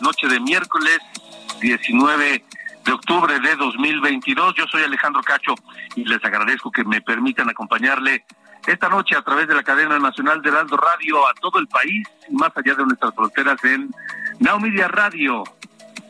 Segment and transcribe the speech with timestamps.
[0.00, 0.98] Noche de miércoles
[1.60, 2.44] 19
[2.84, 4.54] de octubre de 2022.
[4.54, 5.54] Yo soy Alejandro Cacho
[5.94, 8.24] y les agradezco que me permitan acompañarle
[8.66, 12.08] esta noche a través de la cadena nacional de Heraldo Radio a todo el país,
[12.30, 13.90] más allá de nuestras fronteras en
[14.40, 15.44] Now Media Radio,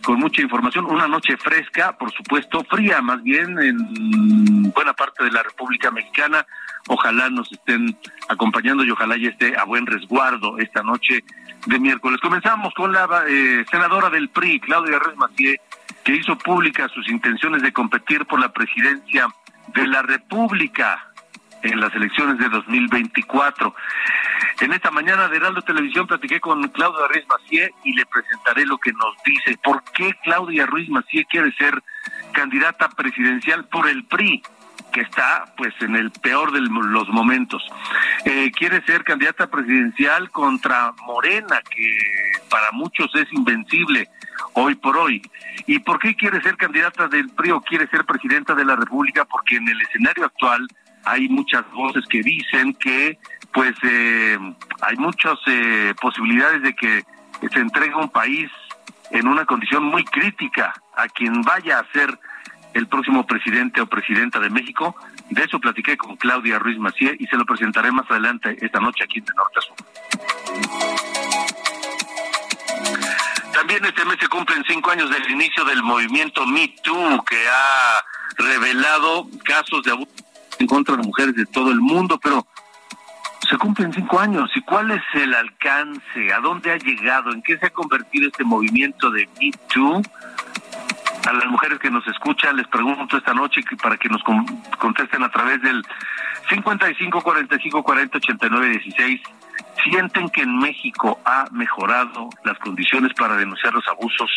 [0.05, 5.33] con mucha información, una noche fresca, por supuesto, fría más bien en buena parte de
[5.33, 6.47] la República Mexicana.
[6.89, 11.25] Ojalá nos estén acompañando y ojalá ya esté a buen resguardo esta noche
[11.67, 12.21] de miércoles.
[12.21, 15.61] Comenzamos con la eh, senadora del PRI, Claudia Ruiz Macié,
[16.05, 19.29] que hizo públicas sus intenciones de competir por la presidencia
[19.75, 21.13] de la República
[21.63, 23.75] en las elecciones de 2024.
[24.61, 28.79] En esta mañana de Heraldo Televisión platiqué con Claudia Ruiz Macié y le presentaré lo
[28.79, 29.59] que nos dice.
[29.63, 31.83] ¿Por qué Claudia Ruiz Macié quiere ser
[32.33, 34.43] candidata presidencial por el PRI?
[34.97, 37.63] Que está pues en el peor de los momentos.
[38.25, 41.99] Eh, quiere ser candidata presidencial contra Morena, que
[42.49, 44.09] para muchos es invencible
[44.55, 45.21] hoy por hoy.
[45.67, 49.27] ¿Y por qué quiere ser candidata del PRI o quiere ser presidenta de la República?
[49.27, 50.67] Porque en el escenario actual
[51.05, 53.19] hay muchas voces que dicen que
[53.53, 54.39] pues eh,
[54.81, 57.05] hay muchas eh, posibilidades de que
[57.53, 58.51] se entregue un país
[59.11, 62.19] en una condición muy crítica a quien vaya a ser
[62.77, 64.95] el próximo presidente o presidenta de México.
[65.31, 69.05] De eso platiqué con Claudia Ruiz Macié y se lo presentaré más adelante esta noche
[69.05, 69.77] aquí en Norte a Sur.
[73.53, 78.05] También este mes se cumplen cinco años del inicio del movimiento Me Too, que ha
[78.37, 80.11] revelado casos de abuso
[80.59, 82.47] en contra de mujeres de todo el mundo, pero
[83.49, 84.51] se cumplen cinco años.
[84.55, 86.33] ¿Y cuál es el alcance?
[86.35, 87.33] ¿A dónde ha llegado?
[87.33, 90.03] ¿En qué se ha convertido este movimiento de Me Too?
[91.27, 94.23] A las mujeres que nos escuchan les pregunto esta noche para que nos
[94.79, 95.85] contesten a través del
[96.49, 99.21] 55 45 40 89 16
[99.83, 104.31] sienten que en México ha mejorado las condiciones para denunciar los abusos,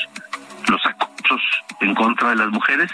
[0.68, 1.42] los acosos
[1.80, 2.90] en contra de las mujeres.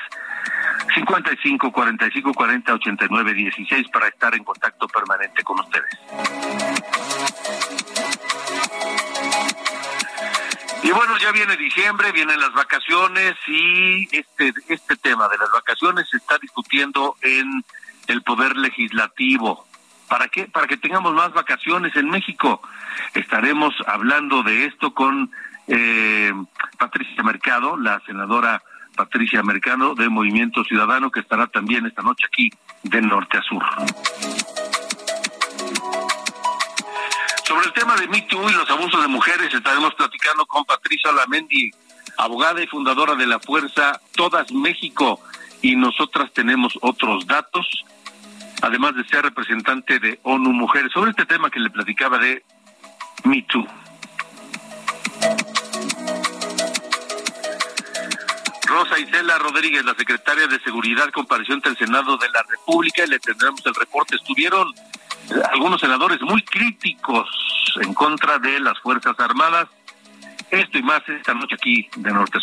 [0.94, 7.14] 55 45 40 89 16 para estar en contacto permanente con ustedes.
[10.86, 16.08] Y bueno, ya viene diciembre, vienen las vacaciones y este este tema de las vacaciones
[16.08, 17.66] se está discutiendo en
[18.06, 19.66] el poder legislativo.
[20.08, 20.46] ¿Para qué?
[20.46, 22.62] Para que tengamos más vacaciones en México.
[23.16, 25.32] Estaremos hablando de esto con
[25.68, 26.32] eh,
[26.78, 28.62] Patricia Mercado, la senadora
[28.96, 32.52] Patricia Mercado de Movimiento Ciudadano, que estará también esta noche aquí
[32.84, 33.64] de norte a sur.
[37.47, 41.12] Sobre el tema de Me Too y los abusos de mujeres, estaremos platicando con Patricia
[41.12, 41.69] Lamendi,
[42.18, 45.21] abogada y fundadora de la Fuerza Todas México.
[45.62, 47.68] y nosotras tenemos otros datos,
[48.62, 52.44] además de ser representante de ONU Mujeres, sobre este tema que le platicaba de
[53.24, 53.65] Me Too.
[58.68, 63.07] Rosa Isela Rodríguez, la secretaria de Seguridad, compareció ante el Senado de la República y
[63.07, 64.15] le tendremos el reporte.
[64.15, 64.74] Estuvieron
[65.51, 67.27] algunos senadores muy críticos
[67.81, 69.68] en contra de las Fuerzas Armadas.
[70.51, 72.39] Esto y más esta noche aquí de Norte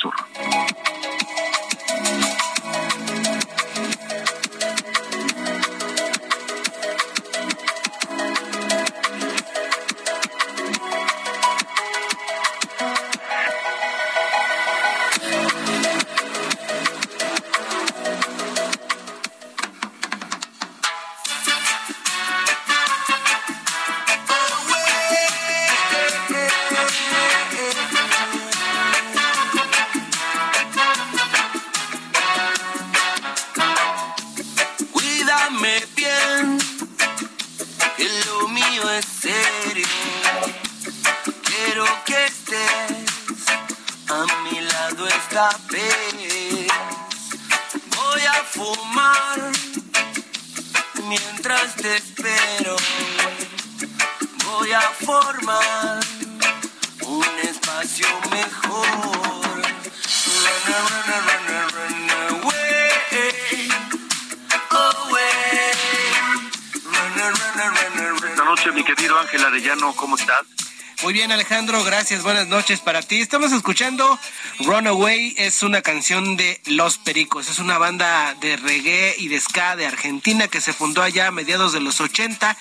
[71.12, 71.32] a Sur.
[71.32, 73.20] Alejandro, gracias, buenas noches para ti.
[73.20, 74.19] Estamos escuchando
[74.61, 79.76] Runaway, es una canción de Los Pericos, es una banda de reggae y de ska
[79.76, 82.56] de Argentina que se fundó allá a mediados de los 80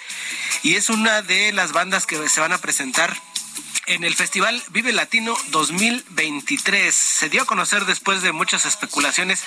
[0.64, 3.16] y es una de las bandas que se van a presentar
[3.88, 6.94] en el Festival Vive Latino 2023.
[6.94, 9.44] Se dio a conocer después de muchas especulaciones.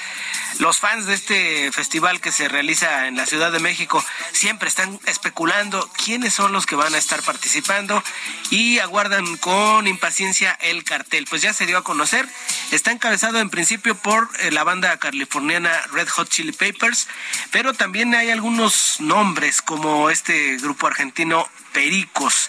[0.59, 4.99] Los fans de este festival que se realiza en la Ciudad de México siempre están
[5.07, 8.03] especulando quiénes son los que van a estar participando
[8.51, 11.27] y aguardan con impaciencia el cartel.
[11.29, 12.29] Pues ya se dio a conocer.
[12.71, 17.09] Está encabezado en principio por eh, la banda californiana Red Hot Chili Papers,
[17.51, 22.49] pero también hay algunos nombres como este grupo argentino Pericos.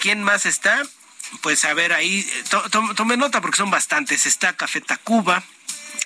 [0.00, 0.82] ¿Quién más está?
[1.40, 2.28] Pues a ver ahí,
[2.70, 4.26] tome nota porque son bastantes.
[4.26, 5.42] Está Café Tacuba,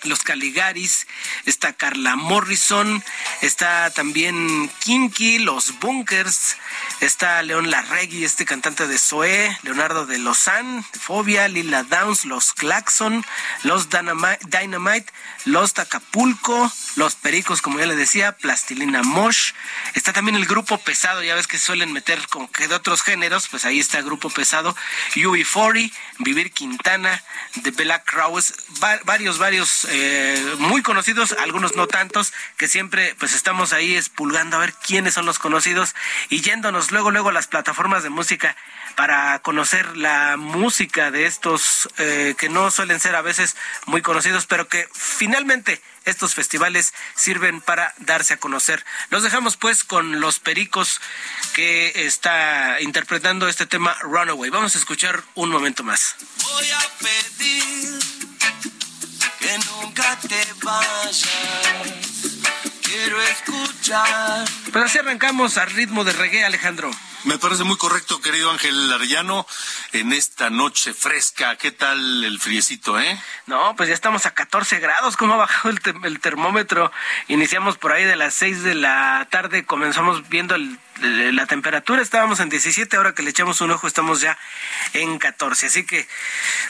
[0.04, 1.06] los Caligaris,
[1.44, 3.02] está Carla Morrison,
[3.42, 6.56] está también Kinky, los Bunkers,
[7.00, 13.24] está León Larregui, este cantante de Zoé, Leonardo de Lozán, Fobia, Lila Downs, los Claxon,
[13.62, 15.12] los Dynamite,
[15.44, 19.52] los Tacapulco, los Pericos, como ya le decía, Plastilina Mosh,
[19.94, 23.48] está también el grupo pesado, ya ves que suelen meter como que de otros géneros,
[23.48, 24.76] pues ahí está el grupo pesado,
[25.14, 27.22] UB40, Vivir Quintana,
[27.62, 28.54] The Black Crowes,
[29.04, 34.60] varios, varios eh, muy conocidos, algunos no tantos, que siempre pues estamos ahí espulgando a
[34.60, 35.94] ver quiénes son los conocidos
[36.28, 38.56] y yéndonos luego, luego a las plataformas de música
[38.96, 43.56] para conocer la música de estos eh, que no suelen ser a veces
[43.86, 48.84] muy conocidos, pero que finalmente estos festivales sirven para darse a conocer.
[49.10, 51.00] Los dejamos pues con los pericos
[51.54, 54.50] que está interpretando este tema Runaway.
[54.50, 56.16] Vamos a escuchar un momento más.
[56.42, 57.98] Voy a pedir
[59.40, 61.69] que nunca te vayas.
[62.90, 64.44] Quiero escuchar.
[64.72, 66.90] Pues así arrancamos al ritmo de reggae, Alejandro.
[67.22, 69.46] Me parece muy correcto, querido Ángel Arellano,
[69.92, 71.54] en esta noche fresca.
[71.54, 73.16] ¿Qué tal el friecito, eh?
[73.46, 75.16] No, pues ya estamos a 14 grados.
[75.16, 76.90] ¿Cómo ha bajado el, el termómetro?
[77.28, 82.40] Iniciamos por ahí de las 6 de la tarde, comenzamos viendo el la temperatura estábamos
[82.40, 84.38] en 17, ahora que le echamos un ojo estamos ya
[84.92, 85.66] en 14.
[85.66, 86.06] Así que,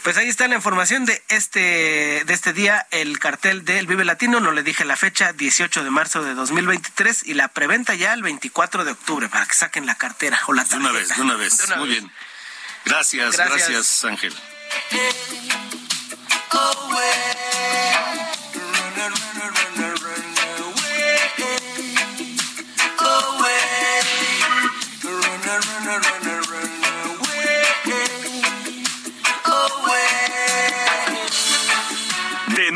[0.03, 4.41] pues ahí está la información de este, de este día, el cartel del Vive Latino,
[4.41, 8.23] no le dije la fecha, 18 de marzo de 2023 y la preventa ya el
[8.23, 10.79] 24 de octubre para que saquen la cartera o la tarjeta.
[10.79, 11.77] De una vez, de una vez.
[11.77, 12.13] Muy bien.
[12.85, 14.35] Gracias, gracias, Ángel.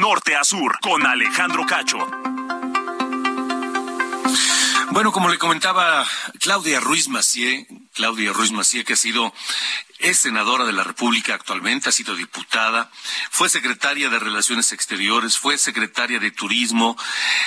[0.05, 1.97] Norte a sur, con Alejandro Cacho.
[4.91, 6.05] Bueno, como le comentaba
[6.41, 9.33] Claudia Ruiz Macié, Claudia Ruiz Macié, que ha sido
[10.01, 12.91] es senadora de la República actualmente, ha sido diputada,
[13.31, 16.99] fue secretaria de Relaciones Exteriores, fue secretaria de Turismo,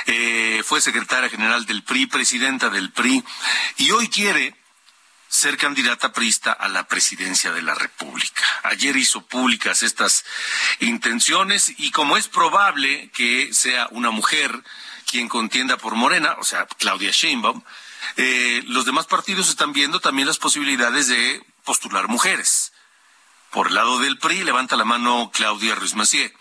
[0.07, 3.23] eh, fue secretaria general del PRI, presidenta del PRI,
[3.77, 4.55] y hoy quiere
[5.27, 8.43] ser candidata prista a la presidencia de la República.
[8.63, 10.25] Ayer hizo públicas estas
[10.79, 14.63] intenciones y como es probable que sea una mujer
[15.05, 17.63] quien contienda por Morena, o sea, Claudia Sheinbaum,
[18.17, 22.73] eh, los demás partidos están viendo también las posibilidades de postular mujeres.
[23.51, 26.33] Por el lado del PRI levanta la mano Claudia Ruiz Macié.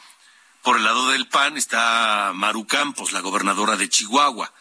[0.62, 4.52] Por el lado del PAN está Maru Campos, la gobernadora de Chihuahua.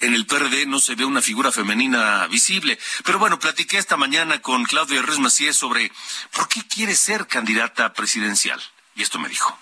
[0.00, 2.78] En el PRD no se ve una figura femenina visible.
[3.04, 5.90] Pero bueno, platiqué esta mañana con Claudia Ruiz Macié sobre
[6.32, 8.60] por qué quiere ser candidata presidencial.
[8.96, 9.58] Y esto me dijo.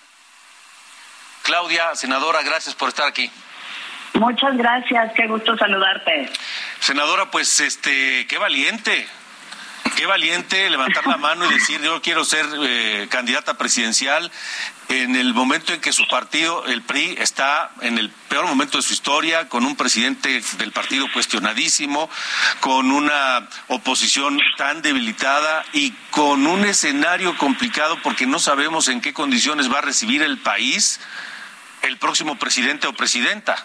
[1.42, 3.30] Claudia, senadora, gracias por estar aquí.
[4.14, 6.30] Muchas gracias, qué gusto saludarte.
[6.80, 9.08] Senadora, pues este, qué valiente,
[9.96, 14.30] qué valiente levantar la mano y decir yo quiero ser eh, candidata presidencial
[14.88, 18.82] en el momento en que su partido, el PRI, está en el peor momento de
[18.82, 22.10] su historia, con un presidente del partido cuestionadísimo,
[22.60, 29.12] con una oposición tan debilitada y con un escenario complicado porque no sabemos en qué
[29.12, 31.00] condiciones va a recibir el país
[31.82, 33.56] el próximo presidente o presidenta.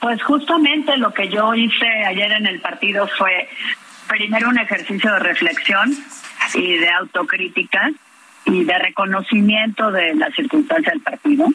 [0.00, 3.48] Pues justamente lo que yo hice ayer en el partido fue
[4.16, 5.92] primero un ejercicio de reflexión
[6.54, 7.90] y de autocrítica
[8.44, 11.48] y de reconocimiento de la circunstancia del partido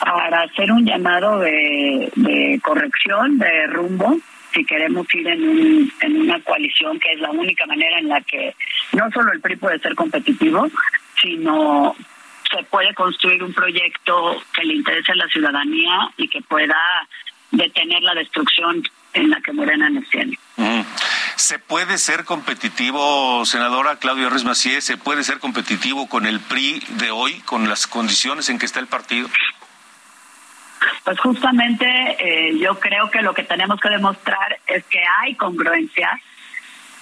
[0.00, 4.18] para hacer un llamado de, corrección, de rumbo,
[4.52, 8.56] si queremos ir en, en una coalición que es la única manera en la que
[8.94, 10.66] no solo el PRI puede ser competitivo,
[11.22, 11.94] sino
[12.50, 16.76] se puede construir un proyecto que le interese a la ciudadanía y que pueda
[17.52, 18.82] detener la destrucción
[19.12, 20.36] en la que Morena nos tiene.
[20.56, 20.80] Mm.
[21.38, 27.12] ¿Se puede ser competitivo, senadora Claudia Ruiz se puede ser competitivo con el PRI de
[27.12, 29.28] hoy, con las condiciones en que está el partido?
[31.04, 31.86] Pues justamente
[32.18, 36.20] eh, yo creo que lo que tenemos que demostrar es que hay congruencia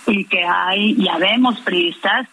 [0.07, 2.28] y que hay, ya vemos priistas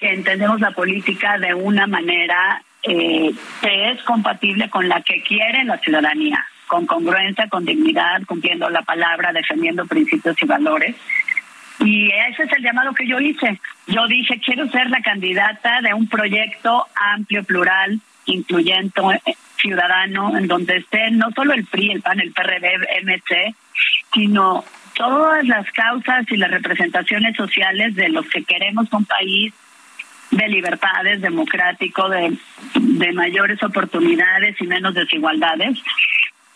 [0.00, 5.64] que entendemos la política de una manera eh, que es compatible con la que quiere
[5.64, 10.94] la ciudadanía, con congruencia, con dignidad, cumpliendo la palabra, defendiendo principios y valores.
[11.80, 13.60] Y ese es el llamado que yo hice.
[13.86, 19.00] Yo dije, quiero ser la candidata de un proyecto amplio, plural, incluyente,
[19.56, 23.54] ciudadano, en donde esté no solo el PRI, el PAN, el PRD, MC,
[24.12, 29.52] sino todas las causas y las representaciones sociales de los que queremos un país
[30.30, 32.36] de libertades, democrático, de,
[32.74, 35.78] de mayores oportunidades y menos desigualdades,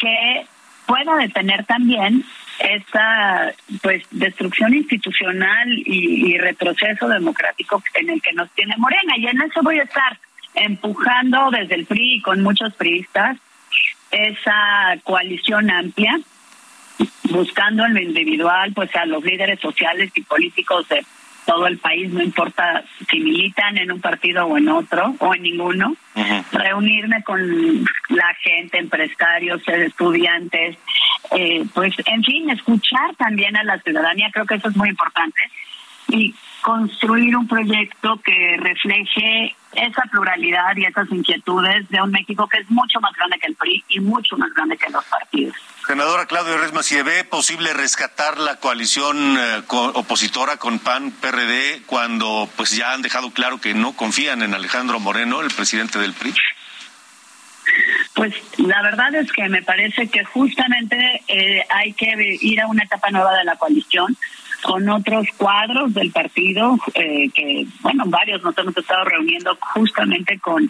[0.03, 0.47] que
[0.87, 2.25] pueda detener también
[2.59, 9.17] esta pues destrucción institucional y, y, retroceso democrático en el que nos tiene Morena.
[9.17, 10.19] Y en eso voy a estar
[10.55, 13.39] empujando desde el PRI con muchos priistas
[14.11, 16.19] esa coalición amplia
[17.31, 21.05] buscando en lo individual pues a los líderes sociales y políticos de
[21.45, 25.43] todo el país, no importa si militan en un partido o en otro o en
[25.43, 25.97] ninguno,
[26.53, 30.77] reunirme con la gente, empresarios, estudiantes,
[31.31, 35.43] eh, pues en fin, escuchar también a la ciudadanía, creo que eso es muy importante,
[36.09, 42.59] y construir un proyecto que refleje esa pluralidad y esas inquietudes de un México que
[42.59, 45.57] es mucho más grande que el PRI y mucho más grande que los partidos.
[45.93, 52.49] Senadora Claudia Resma, si ve posible rescatar la coalición eh, opositora con PAN, PRD, cuando
[52.57, 56.33] pues ya han dejado claro que no confían en Alejandro Moreno, el presidente del PRI.
[58.15, 62.85] Pues la verdad es que me parece que justamente eh, hay que ir a una
[62.85, 64.17] etapa nueva de la coalición
[64.63, 70.69] con otros cuadros del partido, eh, que, bueno, varios nos hemos estado reuniendo justamente con,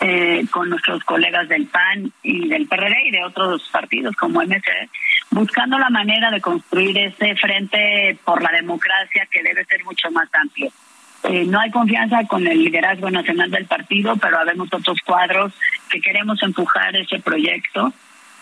[0.00, 4.88] eh, con nuestros colegas del PAN y del PRD y de otros partidos como MC,
[5.30, 10.28] buscando la manera de construir ese frente por la democracia que debe ser mucho más
[10.32, 10.70] amplio.
[11.24, 15.52] Eh, no hay confianza con el liderazgo nacional del partido, pero habemos otros cuadros
[15.88, 17.92] que queremos empujar ese proyecto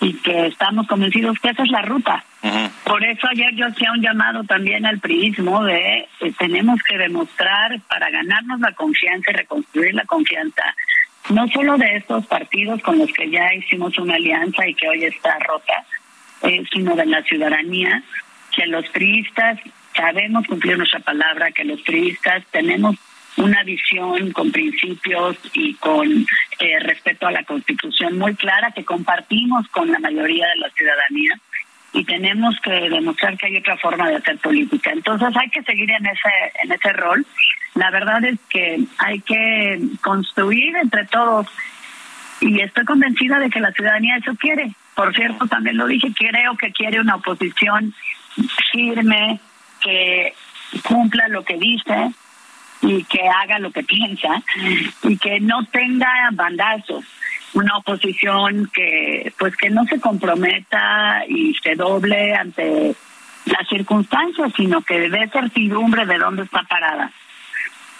[0.01, 2.25] y que estamos convencidos que esa es la ruta.
[2.85, 7.79] Por eso ayer yo hacía un llamado también al priismo de que tenemos que demostrar
[7.83, 10.63] para ganarnos la confianza y reconstruir la confianza,
[11.29, 15.05] no solo de estos partidos con los que ya hicimos una alianza y que hoy
[15.05, 15.85] está rota,
[16.43, 18.03] eh, sino de la ciudadanía,
[18.57, 19.61] que los priistas
[19.95, 22.97] sabemos cumplir nuestra palabra, que los priistas tenemos
[23.37, 26.27] una visión con principios y con
[26.59, 31.39] eh, respeto a la Constitución muy clara que compartimos con la mayoría de la ciudadanía
[31.93, 34.91] y tenemos que demostrar que hay otra forma de hacer política.
[34.93, 36.31] Entonces hay que seguir en ese
[36.63, 37.27] en ese rol.
[37.75, 41.47] La verdad es que hay que construir entre todos
[42.41, 44.73] y estoy convencida de que la ciudadanía eso quiere.
[44.95, 47.95] Por cierto, también lo dije, creo que quiere una oposición
[48.73, 49.41] firme,
[49.81, 50.35] que
[50.83, 52.13] cumpla lo que dice,
[52.83, 54.43] y que haga lo que piensa
[55.03, 57.05] y que no tenga bandazos
[57.53, 62.95] una oposición que pues que no se comprometa y se doble ante
[63.47, 67.11] las circunstancias, sino que dé certidumbre de dónde está parada.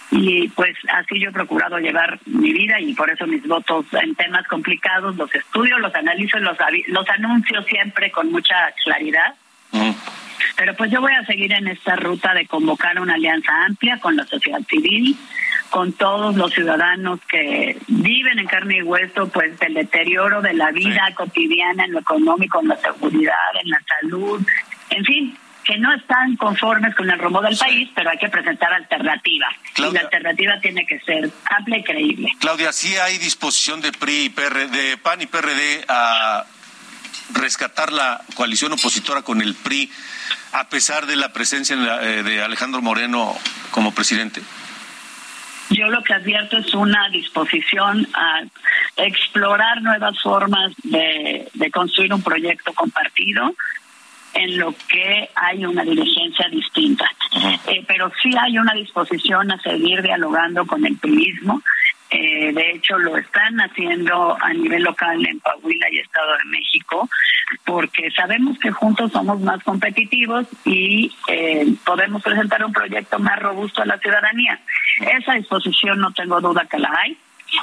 [0.09, 4.15] Y pues así yo he procurado llevar mi vida y por eso mis votos en
[4.15, 6.57] temas complicados los estudio, los analizo los,
[6.87, 9.35] los anuncio siempre con mucha claridad.
[10.55, 14.15] Pero pues yo voy a seguir en esta ruta de convocar una alianza amplia con
[14.15, 15.17] la sociedad civil,
[15.69, 20.71] con todos los ciudadanos que viven en carne y hueso, pues el deterioro de la
[20.71, 23.33] vida cotidiana en lo económico, en la seguridad,
[23.63, 24.45] en la salud,
[24.89, 28.73] en fin, que no están conformes con el rumbo del país, pero hay que presentar
[28.73, 29.53] alternativas.
[29.77, 32.29] y la alternativa tiene que ser amplia y creíble.
[32.39, 36.45] Claudia, sí hay disposición de PRI y PRD, de PAN y PRD a
[37.33, 39.91] rescatar la coalición opositora con el PRI
[40.53, 43.35] a pesar de la presencia eh, de Alejandro Moreno
[43.71, 44.41] como presidente.
[45.71, 48.41] Yo lo que advierto es una disposición a
[48.97, 53.53] explorar nuevas formas de, construir un proyecto compartido
[54.33, 57.05] en lo que hay una diligencia distinta.
[57.67, 61.61] Eh, pero sí hay una disposición a seguir dialogando con el turismo.
[62.11, 67.09] Eh, de hecho, lo están haciendo a nivel local en Coahuila y Estado de México,
[67.63, 73.81] porque sabemos que juntos somos más competitivos y eh, podemos presentar un proyecto más robusto
[73.81, 74.59] a la ciudadanía.
[74.99, 77.17] Esa disposición no tengo duda que la hay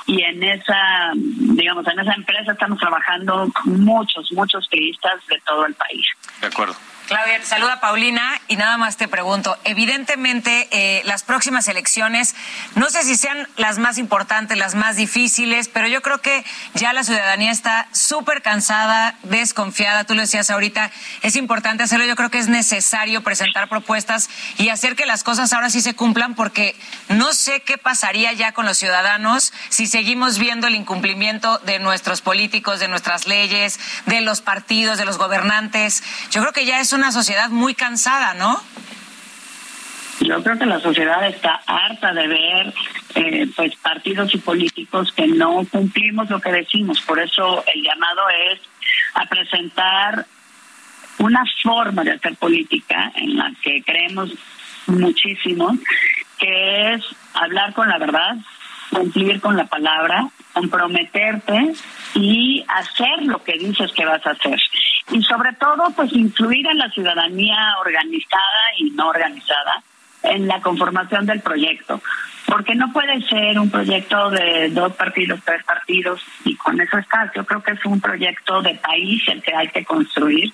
[0.06, 5.74] y en esa, digamos, en esa empresa estamos trabajando muchos, muchos turistas de todo el
[5.74, 6.06] país.
[6.40, 6.74] De acuerdo.
[7.08, 12.34] Claudia, te saluda Paulina y nada más te pregunto, evidentemente eh, las próximas elecciones,
[12.74, 16.92] no sé si sean las más importantes, las más difíciles, pero yo creo que ya
[16.92, 20.90] la ciudadanía está súper cansada, desconfiada, tú lo decías ahorita,
[21.22, 25.54] es importante hacerlo, yo creo que es necesario presentar propuestas y hacer que las cosas
[25.54, 26.76] ahora sí se cumplan porque
[27.08, 32.20] no sé qué pasaría ya con los ciudadanos si seguimos viendo el incumplimiento de nuestros
[32.20, 36.02] políticos, de nuestras leyes, de los partidos, de los gobernantes.
[36.30, 38.60] Yo creo que ya es una sociedad muy cansada, ¿no?
[40.20, 42.74] Yo creo que la sociedad está harta de ver
[43.14, 47.00] eh, pues partidos y políticos que no cumplimos lo que decimos.
[47.02, 48.60] Por eso el llamado es
[49.14, 50.26] a presentar
[51.18, 54.30] una forma de hacer política en la que creemos
[54.86, 55.78] muchísimo,
[56.38, 58.36] que es hablar con la verdad,
[58.90, 61.74] cumplir con la palabra, comprometerte
[62.14, 64.58] y hacer lo que dices que vas a hacer
[65.10, 69.82] y sobre todo pues influir en la ciudadanía organizada y no organizada
[70.22, 72.02] en la conformación del proyecto,
[72.46, 77.30] porque no puede ser un proyecto de dos partidos, tres partidos y con eso está.
[77.34, 80.52] Yo creo que es un proyecto de país el que hay que construir,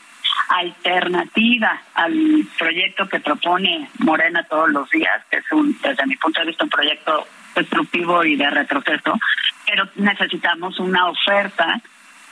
[0.48, 6.40] alternativa al proyecto que propone Morena todos los días, que es un, desde mi punto
[6.40, 9.18] de vista, un proyecto destructivo y de retroceso,
[9.66, 11.80] pero necesitamos una oferta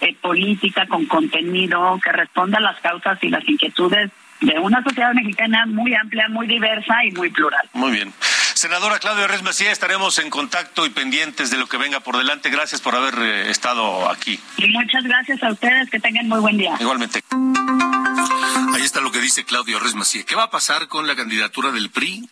[0.01, 5.15] eh, política con contenido que responda a las causas y las inquietudes de una sociedad
[5.15, 7.69] mexicana muy amplia, muy diversa y muy plural.
[7.73, 8.13] Muy bien.
[8.55, 12.51] Senadora Claudia Reyes Macía, estaremos en contacto y pendientes de lo que venga por delante.
[12.51, 14.39] Gracias por haber eh, estado aquí.
[14.57, 15.89] Y muchas gracias a ustedes.
[15.91, 16.77] Que tengan muy buen día.
[16.79, 17.23] Igualmente.
[18.75, 20.25] Ahí está lo que dice Claudio Reyes Macía.
[20.25, 22.29] ¿Qué va a pasar con la candidatura del PRI?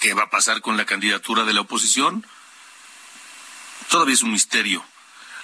[0.00, 2.26] ¿Qué va a pasar con la candidatura de la oposición?
[3.90, 4.82] Todavía es un misterio.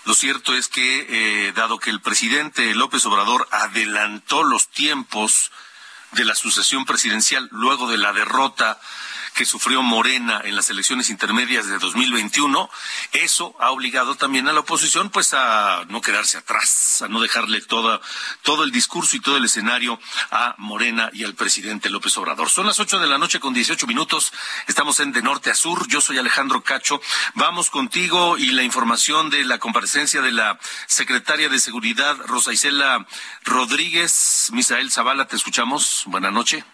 [0.06, 1.06] Lo cierto es que,
[1.48, 5.52] eh, dado que el presidente López Obrador adelantó los tiempos
[6.12, 8.80] de la sucesión presidencial luego de la derrota
[9.37, 12.70] que sufrió Morena en las elecciones intermedias de 2021,
[13.12, 17.61] eso ha obligado también a la oposición pues a no quedarse atrás, a no dejarle
[17.61, 18.01] toda,
[18.40, 22.49] todo el discurso y todo el escenario a Morena y al presidente López Obrador.
[22.49, 24.33] Son las ocho de la noche con 18 minutos,
[24.68, 27.03] estamos en de norte a sur, yo soy Alejandro Cacho,
[27.35, 33.07] vamos contigo y la información de la comparecencia de la secretaria de Seguridad Rosa Isela
[33.44, 36.64] Rodríguez, Misael Zavala, te escuchamos, buenas noches.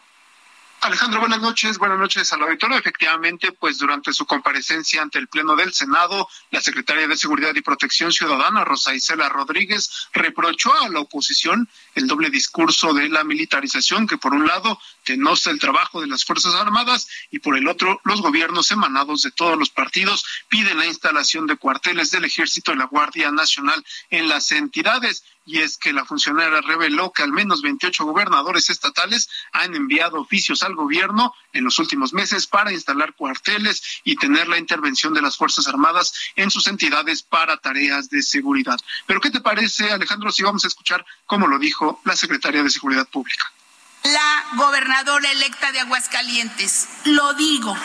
[0.82, 1.78] Alejandro, buenas noches.
[1.78, 2.76] Buenas noches al auditorio.
[2.76, 7.60] Efectivamente, pues durante su comparecencia ante el Pleno del Senado, la secretaria de Seguridad y
[7.60, 14.08] Protección Ciudadana, Rosa Isela Rodríguez, reprochó a la oposición el doble discurso de la militarización,
[14.08, 18.00] que por un lado denosta el trabajo de las Fuerzas Armadas y por el otro
[18.02, 22.76] los gobiernos emanados de todos los partidos piden la instalación de cuarteles del Ejército y
[22.76, 27.62] la Guardia Nacional en las entidades y es que la funcionaria reveló que al menos
[27.62, 33.82] 28 gobernadores estatales han enviado oficios al gobierno en los últimos meses para instalar cuarteles
[34.04, 38.78] y tener la intervención de las Fuerzas Armadas en sus entidades para tareas de seguridad.
[39.06, 42.70] Pero ¿qué te parece, Alejandro, si vamos a escuchar cómo lo dijo la secretaria de
[42.70, 43.44] Seguridad Pública?
[44.04, 47.76] La gobernadora electa de Aguascalientes, lo digo,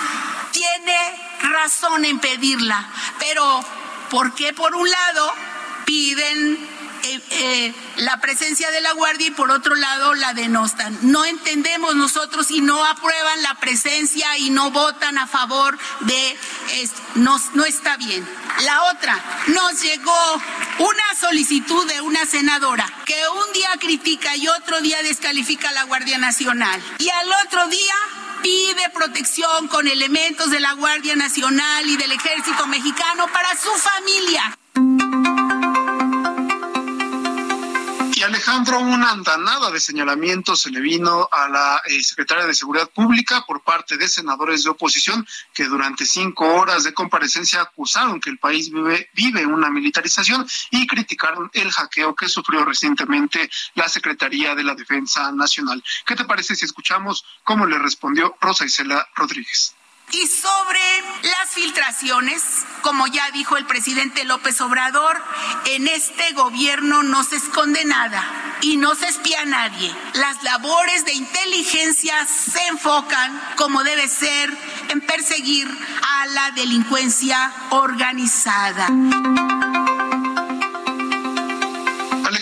[0.52, 0.98] tiene
[1.44, 2.90] razón en pedirla,
[3.20, 3.64] pero
[4.10, 5.34] ¿por qué por un lado
[5.86, 6.77] piden
[7.08, 10.98] eh, eh, la presencia de la Guardia y por otro lado la denostan.
[11.02, 16.38] No entendemos nosotros y no aprueban la presencia y no votan a favor de
[16.74, 17.02] esto.
[17.16, 18.28] No, no está bien.
[18.64, 20.42] La otra, nos llegó
[20.80, 25.84] una solicitud de una senadora que un día critica y otro día descalifica a la
[25.84, 26.82] Guardia Nacional.
[27.00, 27.96] Y al otro día
[28.42, 35.67] pide protección con elementos de la Guardia Nacional y del Ejército Mexicano para su familia.
[38.38, 43.44] Alejandro, una andanada de señalamientos se le vino a la eh, secretaria de Seguridad Pública
[43.48, 48.38] por parte de senadores de oposición que durante cinco horas de comparecencia acusaron que el
[48.38, 54.64] país vive, vive una militarización y criticaron el hackeo que sufrió recientemente la Secretaría de
[54.64, 55.84] la Defensa Nacional.
[56.06, 59.74] ¿Qué te parece si escuchamos cómo le respondió Rosa Isela Rodríguez?
[60.12, 60.80] Y sobre
[61.24, 62.42] las filtraciones,
[62.82, 65.22] como ya dijo el presidente López Obrador,
[65.66, 68.24] en este gobierno no se esconde nada
[68.62, 69.94] y no se espía a nadie.
[70.14, 74.58] Las labores de inteligencia se enfocan, como debe ser,
[74.90, 78.88] en perseguir a la delincuencia organizada.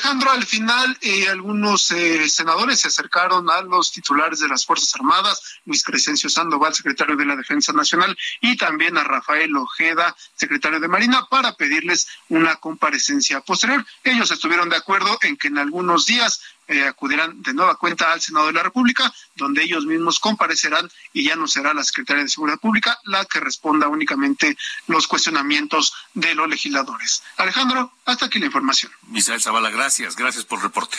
[0.06, 4.94] Alejandro, al final eh, algunos eh, senadores se acercaron a los titulares de las Fuerzas
[4.94, 10.80] Armadas, Luis Crescencio Sandoval, secretario de la Defensa Nacional, y también a Rafael Ojeda, secretario
[10.80, 13.84] de Marina, para pedirles una comparecencia posterior.
[14.04, 18.22] Ellos estuvieron de acuerdo en que en algunos días eh, acudirán de nueva cuenta al
[18.22, 22.30] Senado de la República, donde ellos mismos comparecerán y ya no será la Secretaría de
[22.30, 27.24] Seguridad Pública la que responda únicamente los cuestionamientos de los legisladores.
[27.38, 28.92] Alejandro, hasta aquí la información.
[29.08, 30.98] Misael Zavala, gracias, gracias por el reporte.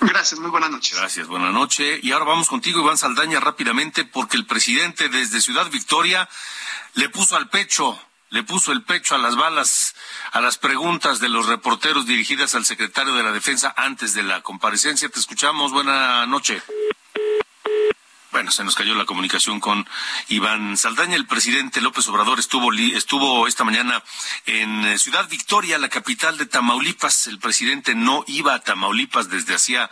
[0.00, 0.98] Gracias, muy buenas noches.
[0.98, 2.00] Gracias, buenas noches.
[2.02, 6.28] Y ahora vamos contigo, Iván Saldaña, rápidamente, porque el presidente desde Ciudad Victoria
[6.94, 7.98] le puso al pecho
[8.30, 9.94] le puso el pecho a las balas,
[10.32, 14.42] a las preguntas de los reporteros dirigidas al secretario de la Defensa antes de la
[14.42, 15.08] comparecencia.
[15.08, 15.72] Te escuchamos.
[15.72, 16.62] Buena noche.
[18.36, 19.88] Bueno, se nos cayó la comunicación con
[20.28, 21.16] Iván Saldaña.
[21.16, 24.02] El presidente López Obrador estuvo, estuvo esta mañana
[24.44, 27.28] en eh, Ciudad Victoria, la capital de Tamaulipas.
[27.28, 29.90] El presidente no iba a Tamaulipas desde hacía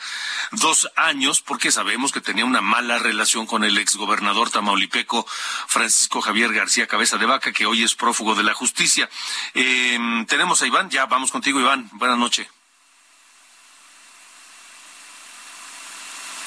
[0.52, 5.26] dos años porque sabemos que tenía una mala relación con el exgobernador tamaulipeco
[5.66, 9.08] Francisco Javier García Cabeza de Vaca, que hoy es prófugo de la justicia.
[9.54, 11.88] Em, tenemos a Iván, ya vamos contigo, Iván.
[11.92, 12.46] Buenas noches.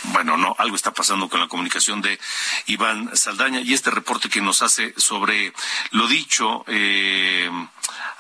[0.08, 2.20] Bueno, no, algo está pasando con la comunicación de
[2.68, 5.54] Iván Saldaña y este reporte que nos hace sobre
[5.92, 7.50] lo dicho eh,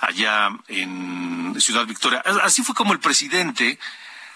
[0.02, 2.24] allá en Ciudad Victoria.
[2.44, 3.80] Así fue como el presidente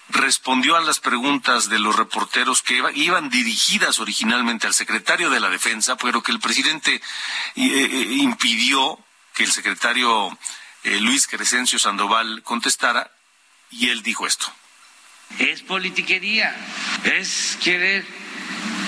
[0.08, 5.48] respondió a las preguntas de los reporteros que iban dirigidas originalmente al secretario de la
[5.48, 7.00] Defensa, pero que el presidente eh,
[7.56, 8.98] eh, impidió
[9.34, 10.36] que el secretario
[10.84, 13.10] Luis Crescencio Sandoval contestara
[13.70, 14.52] y él dijo esto
[15.38, 16.54] es politiquería,
[17.04, 18.04] es querer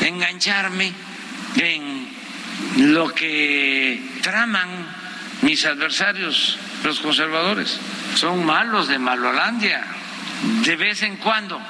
[0.01, 0.93] engancharme
[1.57, 2.09] en
[2.93, 4.69] lo que traman
[5.43, 7.79] mis adversarios, los conservadores.
[8.15, 9.85] Son malos de Malolandia.
[10.65, 11.61] De vez en cuando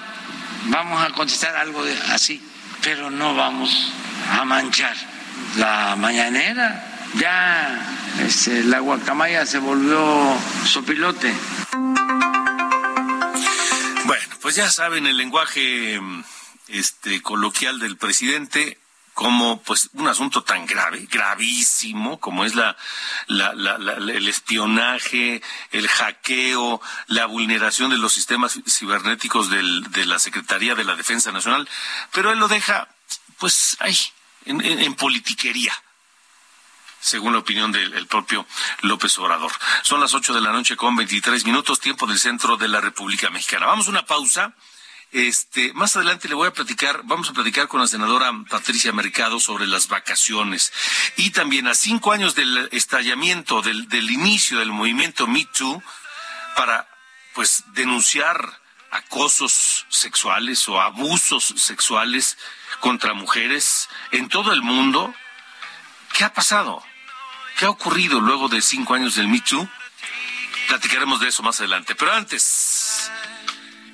[0.66, 2.40] vamos a contestar algo de, así,
[2.82, 3.92] pero no vamos
[4.30, 4.94] a manchar
[5.56, 6.84] la mañanera.
[7.18, 7.78] Ya
[8.20, 11.32] este, la guacamaya se volvió sopilote.
[14.44, 15.98] Pues ya saben el lenguaje
[16.68, 18.78] este coloquial del presidente
[19.14, 22.76] como pues un asunto tan grave, gravísimo como es la,
[23.26, 25.40] el espionaje,
[25.72, 31.66] el hackeo, la vulneración de los sistemas cibernéticos de la Secretaría de la Defensa Nacional,
[32.12, 32.87] pero él lo deja
[33.38, 33.96] pues ahí,
[34.44, 35.72] en politiquería
[37.04, 38.46] según la opinión del propio
[38.80, 39.52] López Obrador.
[39.82, 43.28] Son las ocho de la noche con veintitrés minutos, tiempo del centro de la República
[43.28, 43.66] Mexicana.
[43.66, 44.54] Vamos a una pausa.
[45.12, 49.38] Este, más adelante le voy a platicar, vamos a platicar con la senadora Patricia Mercado
[49.38, 50.72] sobre las vacaciones.
[51.16, 55.82] Y también a cinco años del estallamiento, del, del inicio del movimiento Me Too,
[56.56, 56.88] para
[57.34, 62.38] pues denunciar acosos sexuales o abusos sexuales
[62.80, 65.14] contra mujeres en todo el mundo.
[66.14, 66.82] ¿Qué ha pasado?
[67.58, 69.68] ¿Qué ha ocurrido luego de cinco años del Me Too?
[70.68, 71.94] Platicaremos de eso más adelante.
[71.94, 73.10] Pero antes,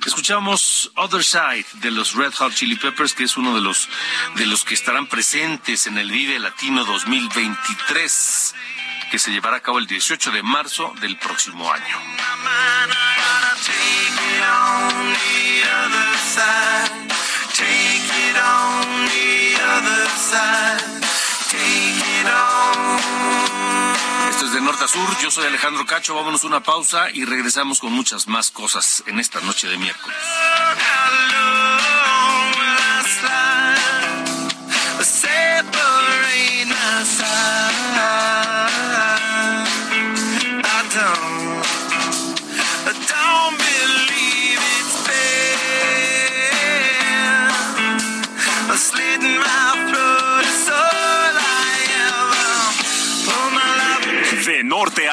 [0.06, 3.88] escuchamos Other Side de los Red Hot Chili Peppers, que es uno de los,
[4.36, 8.54] de los que estarán presentes en el Vive Latino 2023,
[9.10, 11.96] que se llevará a cabo el 18 de marzo del próximo año.
[24.60, 25.18] Norte a sur.
[25.22, 26.14] Yo soy Alejandro Cacho.
[26.14, 30.16] Vámonos una pausa y regresamos con muchas más cosas en esta noche de miércoles.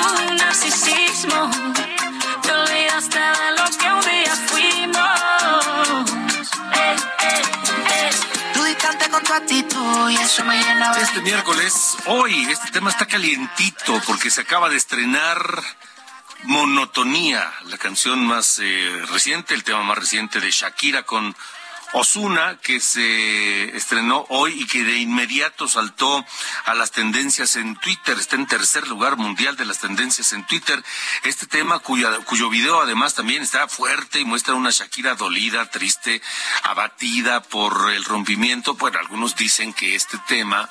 [0.00, 1.50] tu narcisismo.
[2.42, 6.10] Te olvidaste de lo que un día fuimos.
[6.72, 7.42] Eh, eh,
[7.90, 8.10] eh.
[8.54, 12.90] Tú distante con tu actitud y eso me llena de Este miércoles, hoy, este tema
[12.90, 15.62] está calientito porque se acaba de estrenar
[16.44, 21.36] Monotonía, la canción más eh, reciente, el tema más reciente de Shakira con
[21.92, 26.24] Osuna, que se estrenó hoy y que de inmediato saltó
[26.64, 28.16] a las tendencias en Twitter.
[28.18, 30.82] Está en tercer lugar mundial de las tendencias en Twitter.
[31.24, 36.22] Este tema cuyo video además también está fuerte y muestra una Shakira dolida, triste,
[36.62, 38.74] abatida por el rompimiento.
[38.74, 40.70] Bueno, algunos dicen que este tema,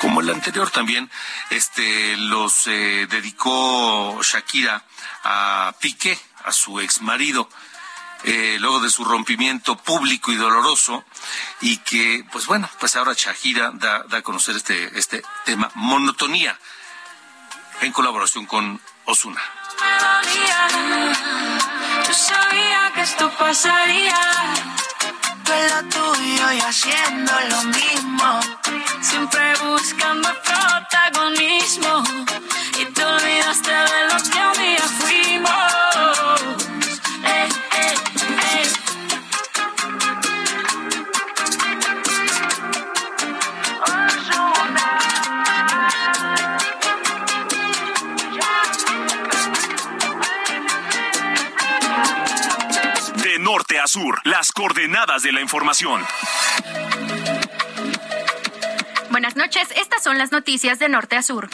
[0.00, 1.08] como el anterior también,
[1.50, 4.84] este los eh, dedicó Shakira
[5.22, 7.48] a Piqué, a su ex marido
[8.24, 11.04] eh, luego de su rompimiento público y doloroso
[11.60, 16.58] y que pues bueno pues ahora Shakira da, da a conocer este este tema monotonía
[17.80, 19.40] en colaboración con Osuna.
[22.06, 24.14] Yo sabía que esto pasaría.
[25.50, 28.40] Lo tuyo y haciendo lo mismo.
[29.00, 32.04] Siempre buscando protagonismo.
[32.78, 35.69] Y te olvidaste de lo que un día fuimos.
[53.90, 56.00] Sur, las coordenadas de la información.
[59.10, 61.50] Buenas noches, estas son las noticias de norte a sur.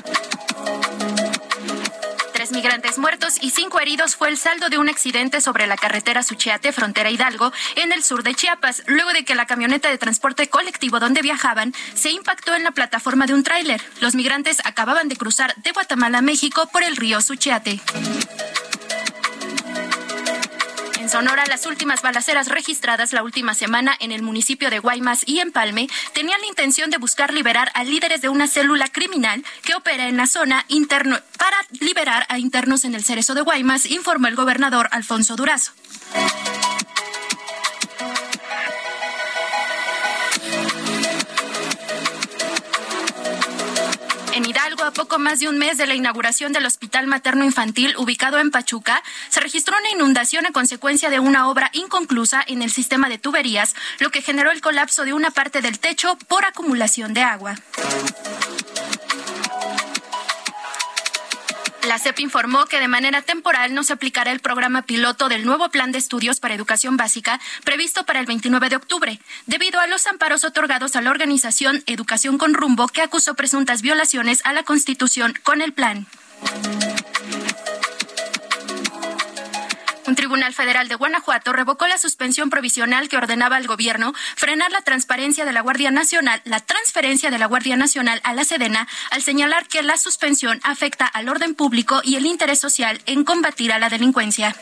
[2.35, 6.23] Tres migrantes muertos y cinco heridos fue el saldo de un accidente sobre la carretera
[6.23, 10.51] Suchiate, frontera Hidalgo, en el sur de Chiapas, luego de que la camioneta de transporte
[10.51, 13.83] colectivo donde viajaban se impactó en la plataforma de un tráiler.
[14.03, 17.81] Los migrantes acababan de cruzar de Guatemala a México por el río Suchiate.
[21.07, 25.39] En Sonora, las últimas balaceras registradas la última semana en el municipio de Guaymas y
[25.39, 30.09] Empalme tenían la intención de buscar liberar a líderes de una célula criminal que opera
[30.09, 34.35] en la zona interno para liberar a internos en el cerezo de Guaymas, informó el
[34.35, 35.71] gobernador Alfonso Durazo.
[44.97, 49.03] Poco más de un mes de la inauguración del Hospital Materno Infantil ubicado en Pachuca,
[49.29, 53.75] se registró una inundación a consecuencia de una obra inconclusa en el sistema de tuberías,
[54.01, 57.57] lo que generó el colapso de una parte del techo por acumulación de agua.
[61.97, 65.71] La CEP informó que de manera temporal no se aplicará el programa piloto del nuevo
[65.71, 70.07] Plan de Estudios para Educación Básica previsto para el 29 de octubre, debido a los
[70.07, 75.33] amparos otorgados a la organización Educación con Rumbo que acusó presuntas violaciones a la Constitución
[75.43, 76.07] con el plan.
[80.07, 84.83] Un tribunal federal de Guanajuato revocó la suspensión provisional que ordenaba al gobierno frenar la
[84.83, 89.23] transparencia de la Guardia Nacional, la transferencia de la Guardia Nacional a la Sedena, al
[89.23, 93.81] señalar que la suspensión afecta al orden público y el interés social en combatir a
[93.81, 94.55] la delincuencia.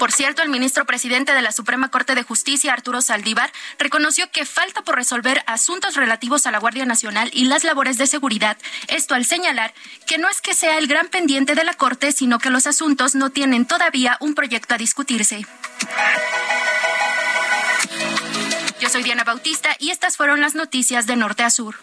[0.00, 4.46] Por cierto, el ministro presidente de la Suprema Corte de Justicia, Arturo Saldívar, reconoció que
[4.46, 8.56] falta por resolver asuntos relativos a la Guardia Nacional y las labores de seguridad.
[8.88, 9.74] Esto al señalar
[10.06, 13.14] que no es que sea el gran pendiente de la Corte, sino que los asuntos
[13.14, 15.44] no tienen todavía un proyecto a discutirse.
[18.80, 21.76] Yo soy Diana Bautista y estas fueron las noticias de Norte a Sur.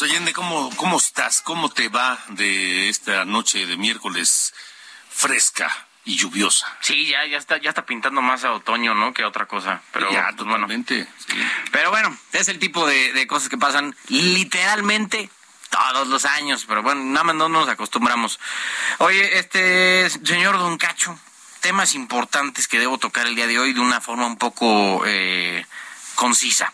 [0.00, 1.42] Carlos Allende, ¿cómo, ¿cómo estás?
[1.42, 4.54] ¿Cómo te va de esta noche de miércoles
[5.10, 5.70] fresca
[6.06, 6.66] y lluviosa?
[6.80, 9.12] Sí, ya, ya está, ya está pintando más a otoño, ¿no?
[9.12, 9.82] Que a otra cosa.
[9.92, 10.66] Pero Ya, pues, bueno.
[10.88, 11.06] sí.
[11.70, 15.28] Pero bueno, es el tipo de, de cosas que pasan literalmente
[15.68, 16.64] todos los años.
[16.66, 18.40] Pero bueno, nada más no nos acostumbramos.
[18.98, 21.18] Oye, este señor Don Cacho,
[21.60, 25.66] temas importantes que debo tocar el día de hoy de una forma un poco eh,
[26.20, 26.70] concisa.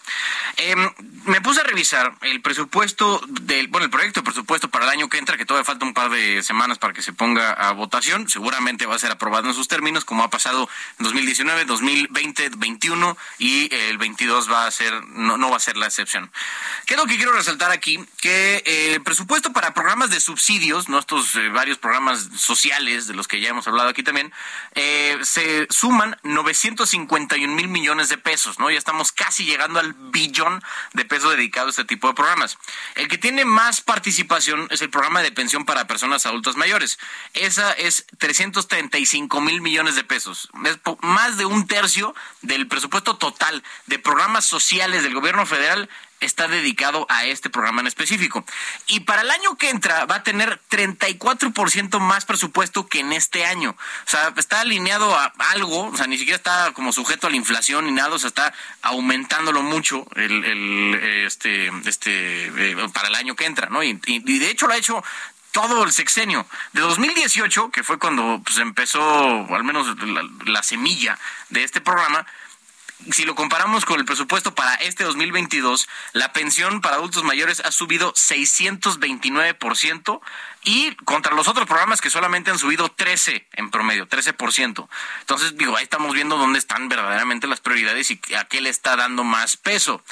[0.57, 0.91] Em,
[1.27, 5.09] me puse a revisar el presupuesto del, bueno, el proyecto de presupuesto para el año
[5.09, 8.29] que entra, que todavía falta un par de semanas para que se ponga a votación.
[8.29, 13.17] Seguramente va a ser aprobado en sus términos, como ha pasado en 2019, 2020, 2021
[13.39, 16.29] y el 22 va a ser, no, no va a ser la excepción.
[16.85, 18.05] ¿Qué es lo que quiero resaltar aquí?
[18.21, 20.99] Que eh, el presupuesto para programas de subsidios, ¿no?
[20.99, 24.33] estos eh, varios programas sociales de los que ya hemos hablado aquí también,
[24.75, 28.73] eh, se suman 951 mil millones de pesos, ¿no?
[28.73, 32.59] Ya estamos casi llegando al billón de pesos dedicado a este tipo de programas.
[32.95, 36.99] El que tiene más participación es el programa de pensión para personas adultas mayores.
[37.35, 40.49] Esa es 335 mil millones de pesos.
[40.65, 45.89] Es más de un tercio del presupuesto total de programas sociales del gobierno federal
[46.21, 48.45] está dedicado a este programa en específico.
[48.87, 53.45] Y para el año que entra va a tener 34% más presupuesto que en este
[53.45, 53.71] año.
[53.71, 57.37] O sea, está alineado a algo, o sea, ni siquiera está como sujeto a la
[57.37, 58.53] inflación ni nada, o sea, está
[58.83, 60.95] aumentándolo mucho el, el,
[61.27, 63.83] este, este, eh, para el año que entra, ¿no?
[63.83, 65.03] Y, de hecho lo ha hecho
[65.53, 66.47] todo el sexenio.
[66.73, 69.01] De 2018, que fue cuando pues, empezó,
[69.55, 69.87] al menos
[70.45, 72.27] la semilla de este programa,
[73.11, 77.71] si lo comparamos con el presupuesto para este 2022, la pensión para adultos mayores ha
[77.71, 80.21] subido 629%
[80.65, 84.89] y contra los otros programas que solamente han subido 13 en promedio, 13%.
[85.21, 88.97] Entonces, digo, ahí estamos viendo dónde están verdaderamente las prioridades y a qué le está
[88.97, 90.03] dando más peso.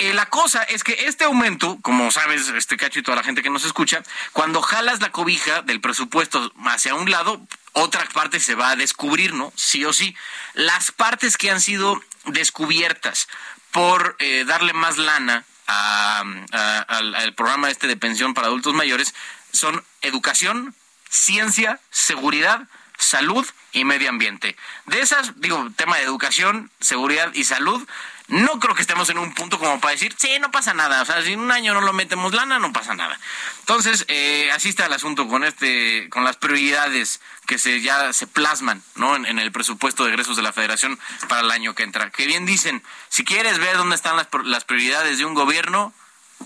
[0.00, 3.42] Eh, la cosa es que este aumento, como sabes, este cacho y toda la gente
[3.42, 4.02] que nos escucha,
[4.32, 7.38] cuando jalas la cobija del presupuesto hacia un lado,
[7.72, 9.52] otra parte se va a descubrir, ¿no?
[9.56, 10.16] Sí o sí.
[10.54, 13.28] Las partes que han sido descubiertas
[13.70, 18.74] por eh, darle más lana a- a- al, al programa este de pensión para adultos
[18.74, 19.14] mayores
[19.52, 20.74] son educación,
[21.08, 22.68] ciencia, seguridad,
[22.98, 24.56] salud y medio ambiente.
[24.86, 27.86] De esas, digo, tema de educación, seguridad y salud,
[28.30, 31.02] no creo que estemos en un punto como para decir, sí, no pasa nada.
[31.02, 33.18] O sea, si en un año no lo metemos lana, no pasa nada.
[33.58, 38.28] Entonces, eh, así está el asunto con este, con las prioridades que se ya se
[38.28, 39.16] plasman, ¿no?
[39.16, 40.96] En, el presupuesto de egresos de la Federación
[41.28, 42.10] para el año que entra.
[42.10, 45.92] Que bien dicen, si quieres ver dónde están las, las prioridades de un gobierno,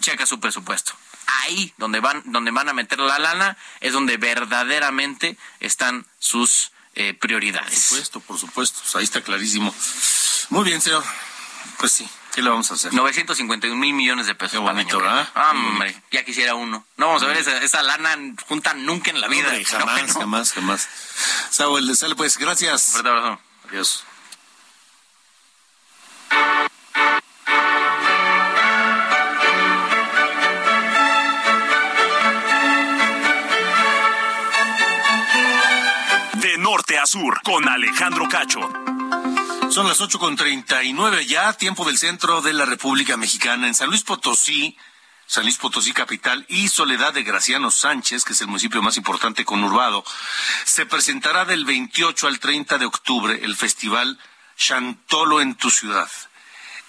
[0.00, 0.94] checa su presupuesto.
[1.42, 7.12] ahí donde van, donde van a meter la lana, es donde verdaderamente están sus eh,
[7.12, 7.74] prioridades.
[7.74, 8.80] Por supuesto, por supuesto.
[8.82, 9.74] Pues ahí está clarísimo.
[10.48, 11.04] Muy bien, señor.
[11.78, 12.08] Pues sí.
[12.34, 12.92] ¿Qué le vamos a hacer?
[12.92, 14.52] 951 mil millones de pesos.
[14.52, 15.28] Qué bonito, ¿verdad?
[15.52, 16.84] Hombre, ya quisiera uno.
[16.96, 18.16] No vamos a ver esa, esa lana
[18.48, 19.52] junta nunca en la vida.
[19.64, 20.88] jamás, jamás, jamás.
[21.50, 22.36] Saúl, sale pues.
[22.36, 22.90] Gracias.
[22.90, 23.40] Fuerte abrazo.
[23.68, 24.04] Adiós.
[36.34, 38.93] De norte a sur, con Alejandro Cacho.
[39.74, 43.66] Son las ocho con treinta y nueve ya, tiempo del centro de la República Mexicana.
[43.66, 44.78] En San Luis Potosí,
[45.26, 49.44] San Luis Potosí capital y Soledad de Graciano Sánchez, que es el municipio más importante
[49.44, 50.04] conurbado,
[50.64, 54.16] se presentará del 28 al 30 de octubre el festival
[54.56, 56.08] Chantolo en tu ciudad.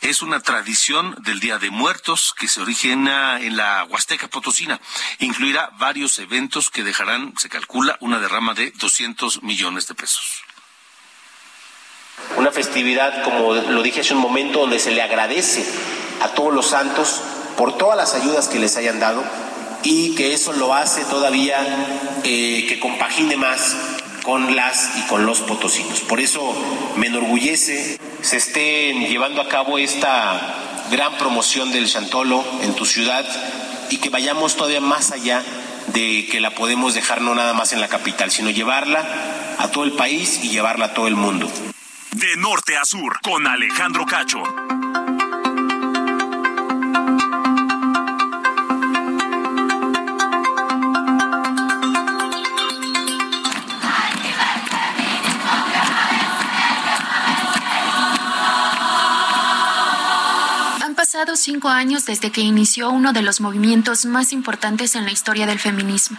[0.02, 4.80] Es una tradición del Día de Muertos que se origina en la Huasteca Potosina.
[5.18, 10.45] Incluirá varios eventos que dejarán, se calcula, una derrama de 200 millones de pesos.
[12.38, 15.66] Una festividad, como lo dije hace un momento, donde se le agradece
[16.22, 17.22] a todos los santos
[17.58, 19.24] por todas las ayudas que les hayan dado
[19.84, 21.58] y que eso lo hace todavía
[22.24, 23.76] eh, que compagine más
[24.24, 26.02] con las y con los potosinos.
[26.02, 26.42] Por eso
[26.98, 30.56] me enorgullece se estén llevando a cabo esta
[30.92, 33.24] gran promoción del Chantolo en tu ciudad
[33.92, 35.44] y que vayamos todavía más allá
[35.94, 39.06] de que la podemos dejar no nada más en la capital, sino llevarla
[39.60, 41.48] a todo el país y llevarla a todo el mundo.
[42.16, 44.42] De norte a sur, con Alejandro Cacho.
[60.82, 65.12] Han pasado cinco años desde que inició uno de los movimientos más importantes en la
[65.12, 66.18] historia del feminismo.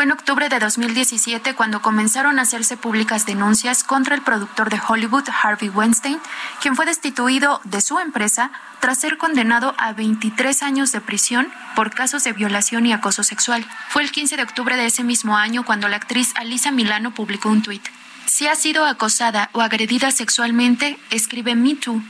[0.00, 4.80] Fue en octubre de 2017 cuando comenzaron a hacerse públicas denuncias contra el productor de
[4.80, 6.18] Hollywood, Harvey Weinstein,
[6.62, 11.90] quien fue destituido de su empresa tras ser condenado a 23 años de prisión por
[11.90, 13.62] casos de violación y acoso sexual.
[13.90, 17.50] Fue el 15 de octubre de ese mismo año cuando la actriz Alisa Milano publicó
[17.50, 17.86] un tuit.
[18.24, 22.02] Si ha sido acosada o agredida sexualmente, escribe Me Too.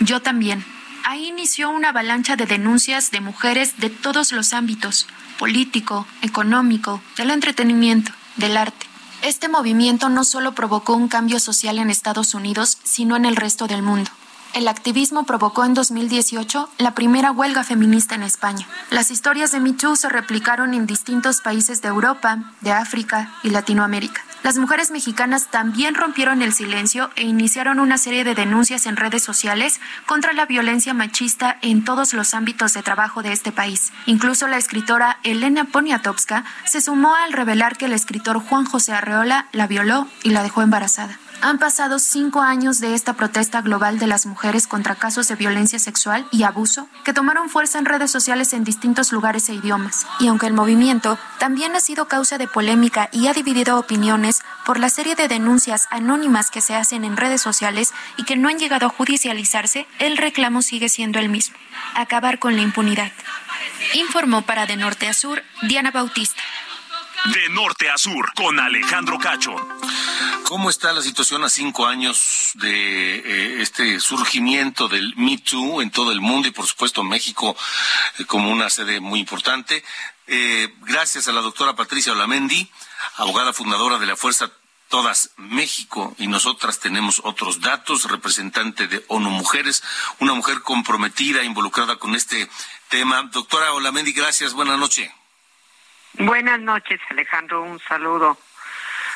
[0.00, 0.64] Yo también.
[1.04, 5.06] Ahí inició una avalancha de denuncias de mujeres de todos los ámbitos,
[5.38, 8.86] político, económico, del entretenimiento, del arte.
[9.22, 13.66] Este movimiento no solo provocó un cambio social en Estados Unidos, sino en el resto
[13.66, 14.10] del mundo.
[14.54, 18.68] El activismo provocó en 2018 la primera huelga feminista en España.
[18.90, 23.50] Las historias de Me Too se replicaron en distintos países de Europa, de África y
[23.50, 24.22] Latinoamérica.
[24.44, 29.22] Las mujeres mexicanas también rompieron el silencio e iniciaron una serie de denuncias en redes
[29.22, 33.90] sociales contra la violencia machista en todos los ámbitos de trabajo de este país.
[34.04, 39.48] Incluso la escritora Elena Poniatowska se sumó al revelar que el escritor Juan José Arreola
[39.52, 41.18] la violó y la dejó embarazada.
[41.44, 45.78] Han pasado cinco años de esta protesta global de las mujeres contra casos de violencia
[45.78, 50.06] sexual y abuso que tomaron fuerza en redes sociales en distintos lugares e idiomas.
[50.20, 54.78] Y aunque el movimiento también ha sido causa de polémica y ha dividido opiniones por
[54.80, 58.58] la serie de denuncias anónimas que se hacen en redes sociales y que no han
[58.58, 61.58] llegado a judicializarse, el reclamo sigue siendo el mismo,
[61.94, 63.12] acabar con la impunidad.
[63.92, 66.42] Informó para De Norte a Sur Diana Bautista.
[67.32, 69.56] De norte a sur, con Alejandro Cacho.
[70.44, 75.90] ¿Cómo está la situación a cinco años de eh, este surgimiento del Me Too en
[75.90, 77.56] todo el mundo y por supuesto México
[78.18, 79.82] eh, como una sede muy importante?
[80.26, 82.70] Eh, gracias a la doctora Patricia Olamendi,
[83.16, 84.50] abogada fundadora de la Fuerza
[84.90, 89.82] Todas México y nosotras tenemos otros datos, representante de ONU Mujeres,
[90.18, 92.50] una mujer comprometida, involucrada con este
[92.90, 93.22] tema.
[93.32, 95.10] Doctora Olamendi, gracias, buenas noches.
[96.18, 97.62] Buenas noches, Alejandro.
[97.62, 98.38] Un saludo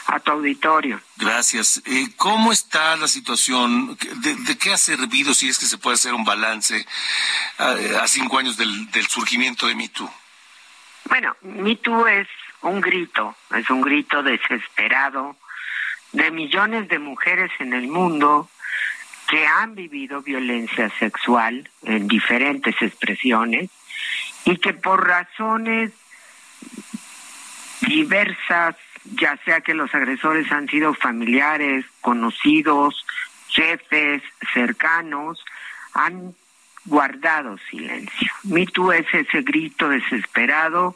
[0.07, 1.01] a tu auditorio.
[1.17, 1.83] Gracias.
[1.85, 3.97] Eh, ¿Cómo está la situación?
[3.97, 6.85] ¿De, qué ha servido, si es que se puede hacer un balance
[7.59, 10.11] a, cinco años del, del, surgimiento de MeToo?
[11.05, 12.29] Bueno, MeToo es
[12.63, 15.37] un grito, es un grito desesperado
[16.13, 18.49] de millones de mujeres en el mundo
[19.29, 23.71] que han vivido violencia sexual en diferentes expresiones
[24.47, 25.93] y que por razones
[27.87, 33.07] diversas, ya sea que los agresores han sido familiares, conocidos,
[33.49, 35.45] jefes, cercanos,
[35.95, 36.35] han
[36.85, 38.33] guardado silencio.
[38.45, 40.95] Me tú es ese grito desesperado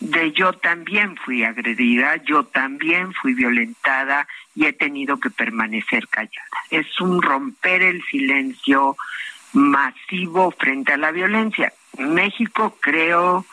[0.00, 6.46] de yo también fui agredida, yo también fui violentada y he tenido que permanecer callada.
[6.70, 8.96] Es un romper el silencio
[9.52, 11.72] masivo frente a la violencia.
[11.98, 13.44] México creo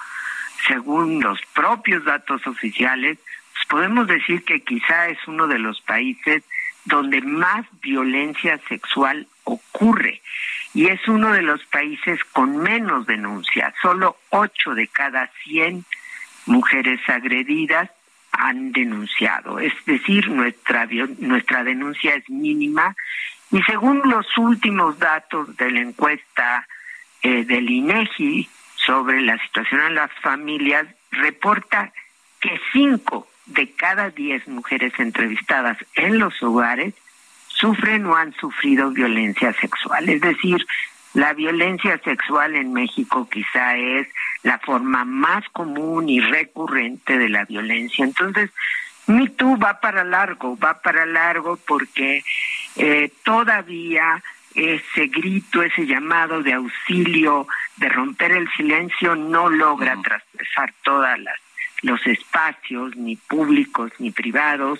[0.67, 3.17] según los propios datos oficiales,
[3.53, 6.43] pues podemos decir que quizá es uno de los países
[6.85, 10.21] donde más violencia sexual ocurre
[10.73, 13.73] y es uno de los países con menos denuncias.
[13.81, 15.85] Solo 8 de cada 100
[16.45, 17.89] mujeres agredidas
[18.31, 19.59] han denunciado.
[19.59, 20.87] Es decir, nuestra,
[21.19, 22.95] nuestra denuncia es mínima
[23.51, 26.67] y según los últimos datos de la encuesta
[27.21, 28.49] eh, del INEGI
[28.85, 31.91] sobre la situación en las familias, reporta
[32.39, 36.93] que 5 de cada 10 mujeres entrevistadas en los hogares
[37.47, 40.09] sufren o han sufrido violencia sexual.
[40.09, 40.65] Es decir,
[41.13, 44.07] la violencia sexual en México quizá es
[44.43, 48.03] la forma más común y recurrente de la violencia.
[48.03, 48.51] Entonces,
[49.37, 52.23] tú va para largo, va para largo porque
[52.75, 54.21] eh, todavía
[54.55, 57.47] ese grito, ese llamado de auxilio,
[57.77, 61.39] de romper el silencio, no logra traspasar todas las
[61.81, 64.79] los espacios, ni públicos ni privados,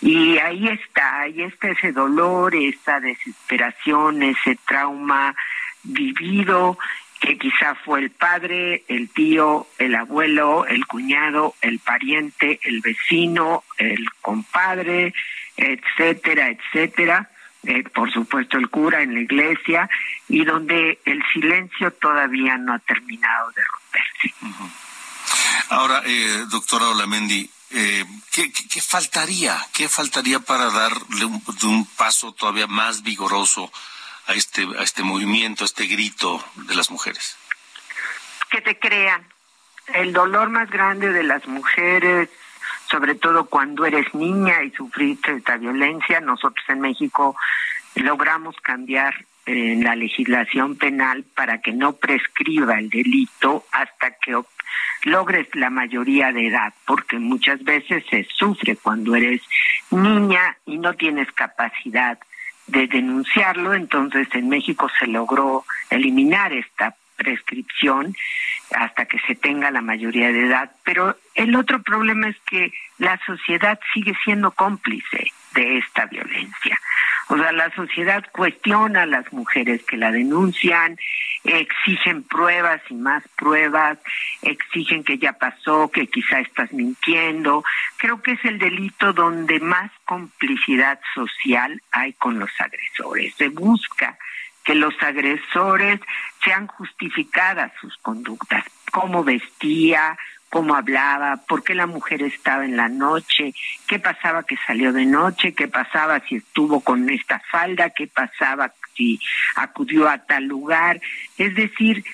[0.00, 5.34] y ahí está, ahí está ese dolor, esa desesperación, ese trauma
[5.82, 6.78] vivido
[7.20, 13.64] que quizá fue el padre, el tío, el abuelo, el cuñado, el pariente, el vecino,
[13.78, 15.14] el compadre,
[15.56, 17.30] etcétera, etcétera.
[17.66, 19.90] Eh, por supuesto el cura en la iglesia
[20.28, 24.34] y donde el silencio todavía no ha terminado de romperse.
[25.70, 29.58] Ahora, eh, doctora Olamendi, eh, ¿qué, qué, faltaría?
[29.72, 33.72] ¿Qué faltaría para darle un, paso todavía más vigoroso
[34.28, 37.36] a este, a este movimiento, a este grito de las mujeres?
[38.48, 39.26] Que te crean.
[39.88, 42.28] El dolor más grande de las mujeres,
[42.88, 47.36] sobre todo cuando eres niña y sufriste esta violencia, nosotros en México
[47.96, 49.14] logramos cambiar
[49.46, 54.36] en la legislación penal para que no prescriba el delito hasta que
[55.04, 59.40] logres la mayoría de edad, porque muchas veces se sufre cuando eres
[59.90, 62.18] niña y no tienes capacidad
[62.66, 68.14] de denunciarlo, entonces en México se logró eliminar esta prescripción
[68.74, 73.18] hasta que se tenga la mayoría de edad, pero el otro problema es que la
[73.26, 76.80] sociedad sigue siendo cómplice de esta violencia.
[77.28, 80.96] O sea, la sociedad cuestiona a las mujeres que la denuncian,
[81.42, 83.98] exigen pruebas y más pruebas,
[84.42, 87.64] exigen que ya pasó, que quizá estás mintiendo.
[87.96, 93.34] Creo que es el delito donde más complicidad social hay con los agresores.
[93.34, 94.16] Se busca
[94.66, 96.00] que los agresores
[96.44, 100.18] sean justificadas sus conductas, cómo vestía,
[100.50, 103.54] cómo hablaba, por qué la mujer estaba en la noche,
[103.86, 108.72] qué pasaba que salió de noche, qué pasaba si estuvo con esta falda, qué pasaba
[108.96, 109.20] si
[109.54, 111.00] acudió a tal lugar.
[111.38, 112.04] Es decir,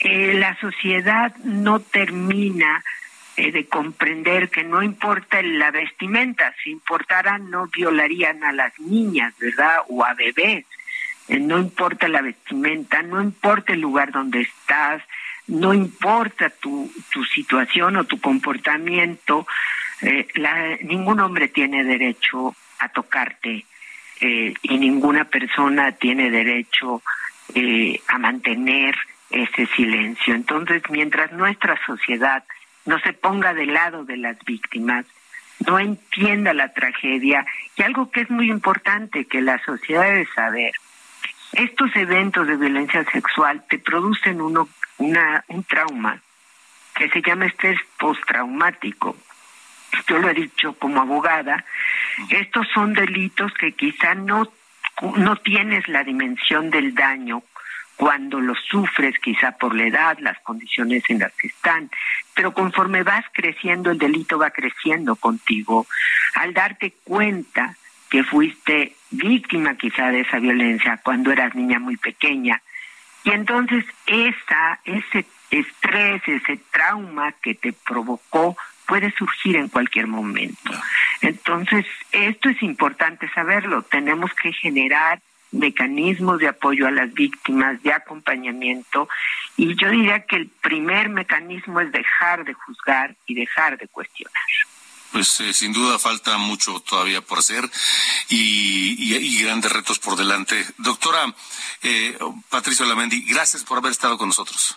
[0.00, 2.82] eh, la sociedad no termina
[3.36, 9.34] eh, de comprender que no importa la vestimenta, si importara no violarían a las niñas,
[9.38, 9.76] ¿verdad?
[9.88, 10.64] O a bebés.
[11.28, 15.02] No importa la vestimenta, no importa el lugar donde estás,
[15.46, 19.46] no importa tu, tu situación o tu comportamiento,
[20.00, 20.26] eh,
[20.82, 23.64] ningún hombre tiene derecho a tocarte
[24.20, 27.02] eh, y ninguna persona tiene derecho
[27.54, 28.96] eh, a mantener
[29.30, 30.34] ese silencio.
[30.34, 32.44] Entonces, mientras nuestra sociedad
[32.84, 35.04] no se ponga del lado de las víctimas,
[35.66, 37.44] no entienda la tragedia
[37.76, 40.72] y algo que es muy importante que la sociedad debe saber,
[41.52, 44.68] estos eventos de violencia sexual te producen uno
[44.98, 46.20] una, un trauma
[46.94, 49.16] que se llama estrés postraumático.
[50.06, 51.64] Yo lo he dicho como abogada,
[52.28, 54.52] estos son delitos que quizá no,
[55.16, 57.42] no tienes la dimensión del daño
[57.96, 61.90] cuando los sufres, quizá por la edad, las condiciones en las que están,
[62.34, 65.86] pero conforme vas creciendo, el delito va creciendo contigo.
[66.34, 67.76] Al darte cuenta
[68.08, 72.62] que fuiste víctima quizá de esa violencia cuando eras niña muy pequeña,
[73.24, 78.56] y entonces esa, ese estrés, ese trauma que te provocó
[78.86, 80.72] puede surgir en cualquier momento.
[81.20, 83.82] Entonces, esto es importante saberlo.
[83.82, 89.08] Tenemos que generar mecanismos de apoyo a las víctimas, de acompañamiento,
[89.56, 94.42] y yo diría que el primer mecanismo es dejar de juzgar y dejar de cuestionar.
[95.12, 97.68] Pues eh, sin duda falta mucho todavía por hacer
[98.28, 100.66] y, grandes retos por delante.
[100.78, 101.34] Doctora
[101.82, 102.18] eh,
[102.50, 104.76] Patricia Lamendi, gracias por haber estado con nosotros.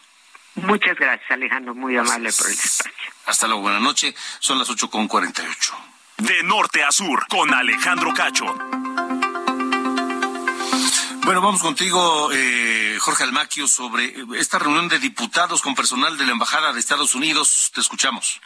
[0.55, 2.91] Muchas gracias, Alejandro, muy amable por el espacio.
[3.25, 4.13] Hasta luego, buenas noches.
[4.39, 5.75] Son las ocho con cuarenta y ocho.
[6.17, 8.45] De norte a sur, con Alejandro Cacho.
[11.23, 16.33] Bueno, vamos contigo, eh, Jorge Almaquio, sobre esta reunión de diputados con personal de la
[16.33, 17.71] Embajada de Estados Unidos.
[17.73, 18.41] Te escuchamos.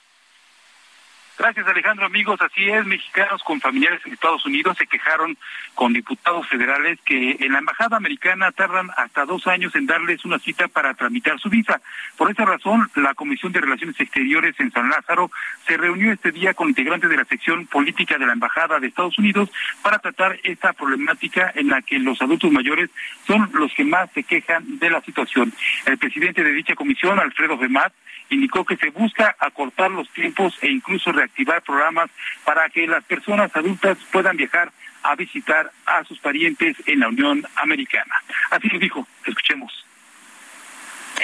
[1.37, 2.05] Gracias, Alejandro.
[2.05, 2.85] Amigos, así es.
[2.85, 5.37] Mexicanos con familiares en Estados Unidos se quejaron
[5.73, 10.39] con diputados federales que en la embajada americana tardan hasta dos años en darles una
[10.39, 11.81] cita para tramitar su visa.
[12.17, 15.29] Por esa razón, la Comisión de Relaciones Exteriores en San Lázaro
[15.67, 19.19] se reunió este día con integrantes de la sección política de la embajada de Estados
[19.19, 19.49] Unidos
[19.81, 22.89] para tratar esta problemática en la que los adultos mayores
[23.27, 25.51] son los que más se quejan de la situación.
[25.85, 27.91] El presidente de dicha comisión, Alfredo Femat,
[28.29, 32.09] indicó que se busca acortar los tiempos e incluso reactivar programas
[32.43, 34.71] para que las personas adultas puedan viajar
[35.03, 38.15] a visitar a sus parientes en la Unión Americana.
[38.49, 39.85] Así lo dijo, escuchemos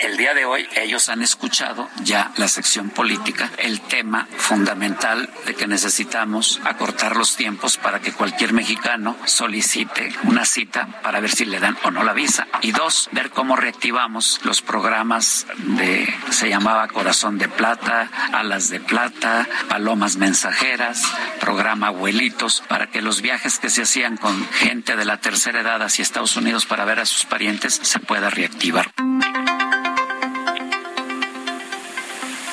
[0.02, 5.56] el día de hoy ellos han escuchado ya la sección política, el tema fundamental de
[5.56, 11.46] que necesitamos acortar los tiempos para que cualquier mexicano solicite una cita para ver si
[11.46, 12.48] le dan o no la visa.
[12.62, 18.80] Y dos, ver cómo reactivamos los programas de, se llamaba Corazón de Plata, Alas de
[18.80, 21.04] Plata, Palomas Mensajeras,
[21.40, 25.82] programa Abuelitos, para que los viajes que se hacían con gente de la tercera edad
[25.82, 28.92] hacia Estados Unidos para ver a sus parientes se pueda reactivar.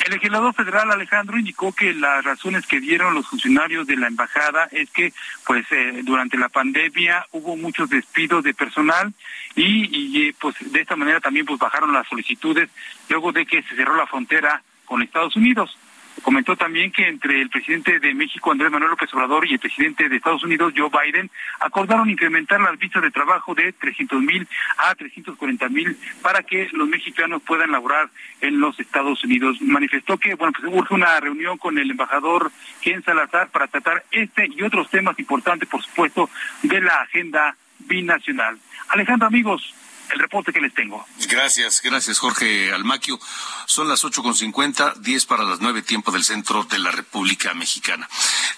[0.09, 4.67] El legislador federal Alejandro indicó que las razones que dieron los funcionarios de la embajada
[4.73, 5.13] es que
[5.47, 9.13] pues eh, durante la pandemia hubo muchos despidos de personal
[9.55, 12.71] y, pues de esta manera también pues bajaron las solicitudes
[13.11, 15.77] luego de que se cerró la frontera con Estados Unidos.
[16.23, 20.09] Comentó también que entre el presidente de México, Andrés Manuel López Obrador, y el presidente
[20.09, 24.47] de Estados Unidos, Joe Biden, acordaron incrementar las visas de trabajo de 300 mil
[24.79, 28.09] a 340 mil para que los mexicanos puedan laborar
[28.41, 29.61] en los Estados Unidos.
[29.61, 32.51] Manifestó que, bueno, pues urge una reunión con el embajador
[32.83, 36.31] Ken Salazar para tratar este y otros temas importantes, por supuesto,
[36.63, 38.59] de la agenda binacional.
[38.89, 39.75] Alejandro, amigos,
[40.11, 41.07] el reporte que les tengo.
[41.29, 43.19] Gracias, gracias Jorge Almaquio.
[43.67, 47.55] Son las ocho con cincuenta, diez para las nueve tiempo del centro de la República
[47.55, 48.09] Mexicana.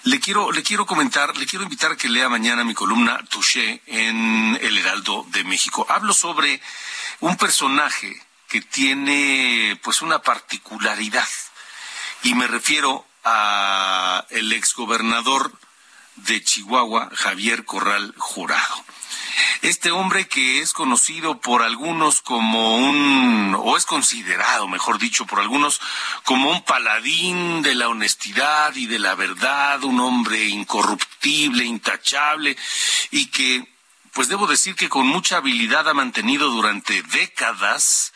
[0.03, 3.81] Le quiero, le quiero comentar, le quiero invitar a que lea mañana mi columna Touché
[3.87, 5.85] en El Heraldo de México.
[5.89, 6.61] Hablo sobre
[7.19, 11.27] un personaje que tiene pues una particularidad
[12.23, 15.53] y me refiero a el exgobernador
[16.15, 18.83] de Chihuahua, Javier Corral Jurado.
[19.61, 25.39] Este hombre que es conocido por algunos como un, o es considerado, mejor dicho, por
[25.39, 25.79] algunos
[26.23, 32.57] como un paladín de la honestidad y de la verdad, un hombre incorruptible, intachable,
[33.11, 33.67] y que,
[34.13, 38.13] pues debo decir que con mucha habilidad ha mantenido durante décadas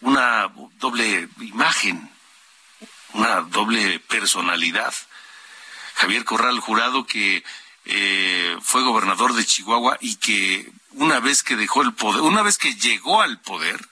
[0.00, 2.10] una doble imagen,
[3.14, 4.94] una doble personalidad.
[5.94, 7.44] Javier Corral Jurado que
[7.86, 12.56] eh, fue gobernador de Chihuahua y que una vez que dejó el poder, una vez
[12.56, 13.88] que llegó al poder,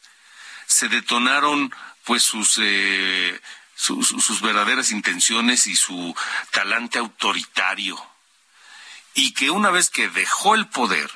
[0.67, 1.75] se detonaron
[2.05, 3.41] pues eh,
[3.75, 6.15] sus verdaderas intenciones y su
[6.51, 8.03] talante autoritario.
[9.15, 11.11] Y que una vez que dejó el poder,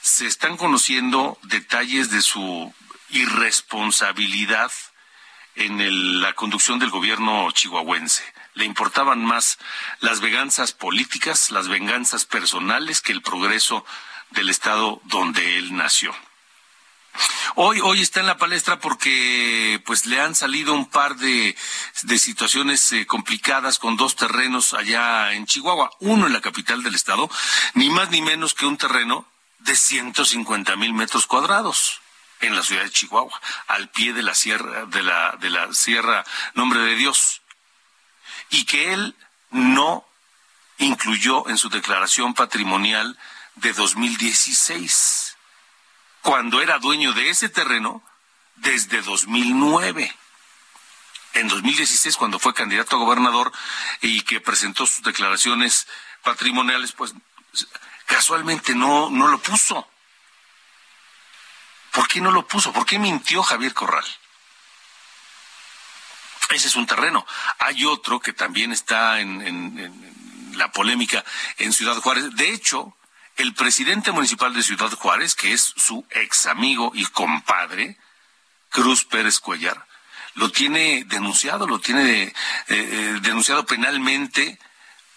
[0.00, 2.72] se están conociendo detalles de su
[3.10, 4.72] irresponsabilidad
[5.56, 8.24] en la conducción del gobierno chihuahuense
[8.58, 9.58] le importaban más
[10.00, 13.84] las venganzas políticas, las venganzas personales que el progreso
[14.30, 16.14] del Estado donde él nació.
[17.54, 21.56] Hoy, hoy está en la palestra porque pues le han salido un par de,
[22.18, 25.90] situaciones eh, complicadas con dos terrenos allá en Chihuahua.
[26.00, 27.30] Uno en la capital del estado,
[27.74, 29.26] ni más ni menos que un terreno
[29.60, 32.00] de 150 mil metros cuadrados
[32.40, 36.24] en la ciudad de Chihuahua, al pie de la sierra, de la, de la sierra
[36.54, 37.40] Nombre de Dios
[38.50, 39.14] y que él
[39.50, 40.04] no
[40.78, 43.18] incluyó en su declaración patrimonial
[43.56, 45.36] de 2016,
[46.22, 48.02] cuando era dueño de ese terreno
[48.56, 50.14] desde 2009.
[51.34, 53.52] En 2016, cuando fue candidato a gobernador
[54.00, 55.86] y que presentó sus declaraciones
[56.22, 57.14] patrimoniales, pues
[58.06, 59.88] casualmente no, no lo puso.
[61.92, 62.72] ¿Por qué no lo puso?
[62.72, 64.04] ¿Por qué mintió Javier Corral?
[66.50, 67.26] Ese es un terreno.
[67.58, 71.24] Hay otro que también está en, la polémica
[71.58, 72.34] en Ciudad Juárez.
[72.34, 72.96] De hecho,
[73.36, 77.98] el presidente municipal de Ciudad Juárez, que es su ex amigo y compadre,
[78.70, 79.86] Cruz Pérez Cuellar,
[80.34, 82.34] lo tiene denunciado, lo tiene eh,
[82.68, 84.58] eh, denunciado penalmente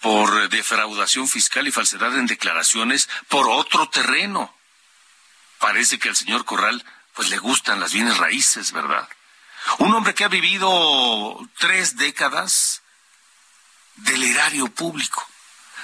[0.02, 4.54] por defraudación fiscal y falsedad en declaraciones por otro terreno.
[5.60, 9.08] Parece que al señor Corral pues le gustan las bienes raíces, ¿verdad?
[9.80, 12.82] Un hombre que ha vivido tres décadas
[13.96, 15.26] del erario público,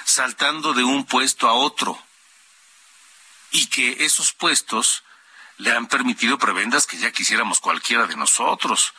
[0.04, 2.00] saltando de un puesto a otro,
[3.50, 5.04] y que esos puestos
[5.56, 8.92] le han permitido prebendas que ya quisiéramos cualquiera de nosotros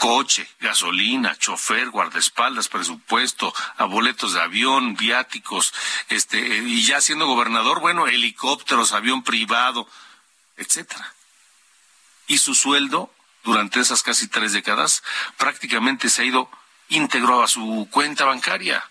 [0.00, 5.74] coche, gasolina, chofer, guardaespaldas, presupuesto, a boletos de avión, viáticos,
[6.08, 9.86] este, y ya siendo gobernador, bueno, helicópteros, avión privado,
[10.56, 11.12] etcétera.
[12.28, 13.12] Y su sueldo,
[13.42, 15.02] durante esas casi tres décadas,
[15.36, 16.50] prácticamente se ha ido
[16.88, 18.84] íntegro a su cuenta bancaria.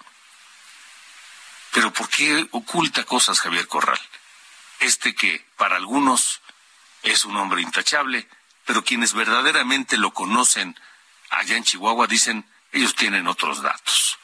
[1.71, 3.99] Pero ¿por qué oculta cosas Javier Corral?
[4.79, 6.41] Este que para algunos
[7.03, 8.27] es un hombre intachable,
[8.65, 10.79] pero quienes verdaderamente lo conocen
[11.29, 14.17] allá en Chihuahua dicen, ellos tienen otros datos.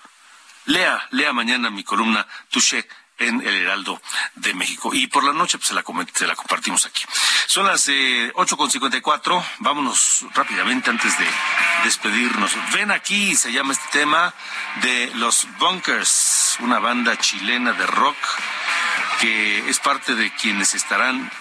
[0.66, 2.88] Lea, lea mañana mi columna Touché
[3.18, 4.02] en el Heraldo
[4.36, 4.94] de México.
[4.94, 7.04] Y por la noche pues, se, la, se la compartimos aquí.
[7.48, 9.00] Son las eh, ocho con cincuenta
[9.60, 11.26] Vámonos rápidamente antes de
[11.84, 12.52] despedirnos.
[12.74, 14.34] Ven aquí, se llama este tema
[14.82, 18.18] de Los Bunkers, una banda chilena de rock
[19.20, 21.32] que es parte de quienes estarán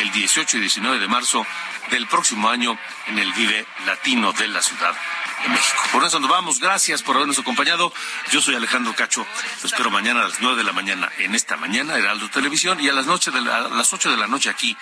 [0.00, 1.46] el 18 y 19 de marzo
[1.90, 4.94] del próximo año en el Vive Latino de la Ciudad
[5.42, 5.82] de México.
[5.92, 6.60] Por eso nos vamos.
[6.60, 7.92] Gracias por habernos acompañado.
[8.30, 9.26] Yo soy Alejandro Cacho.
[9.62, 12.88] Los espero mañana a las 9 de la mañana en esta mañana, Heraldo Televisión, y
[12.88, 14.76] a las, noche de a las 8 de la noche aquí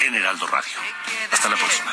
[0.00, 0.78] en Heraldo Radio.
[1.30, 1.92] Hasta la próxima.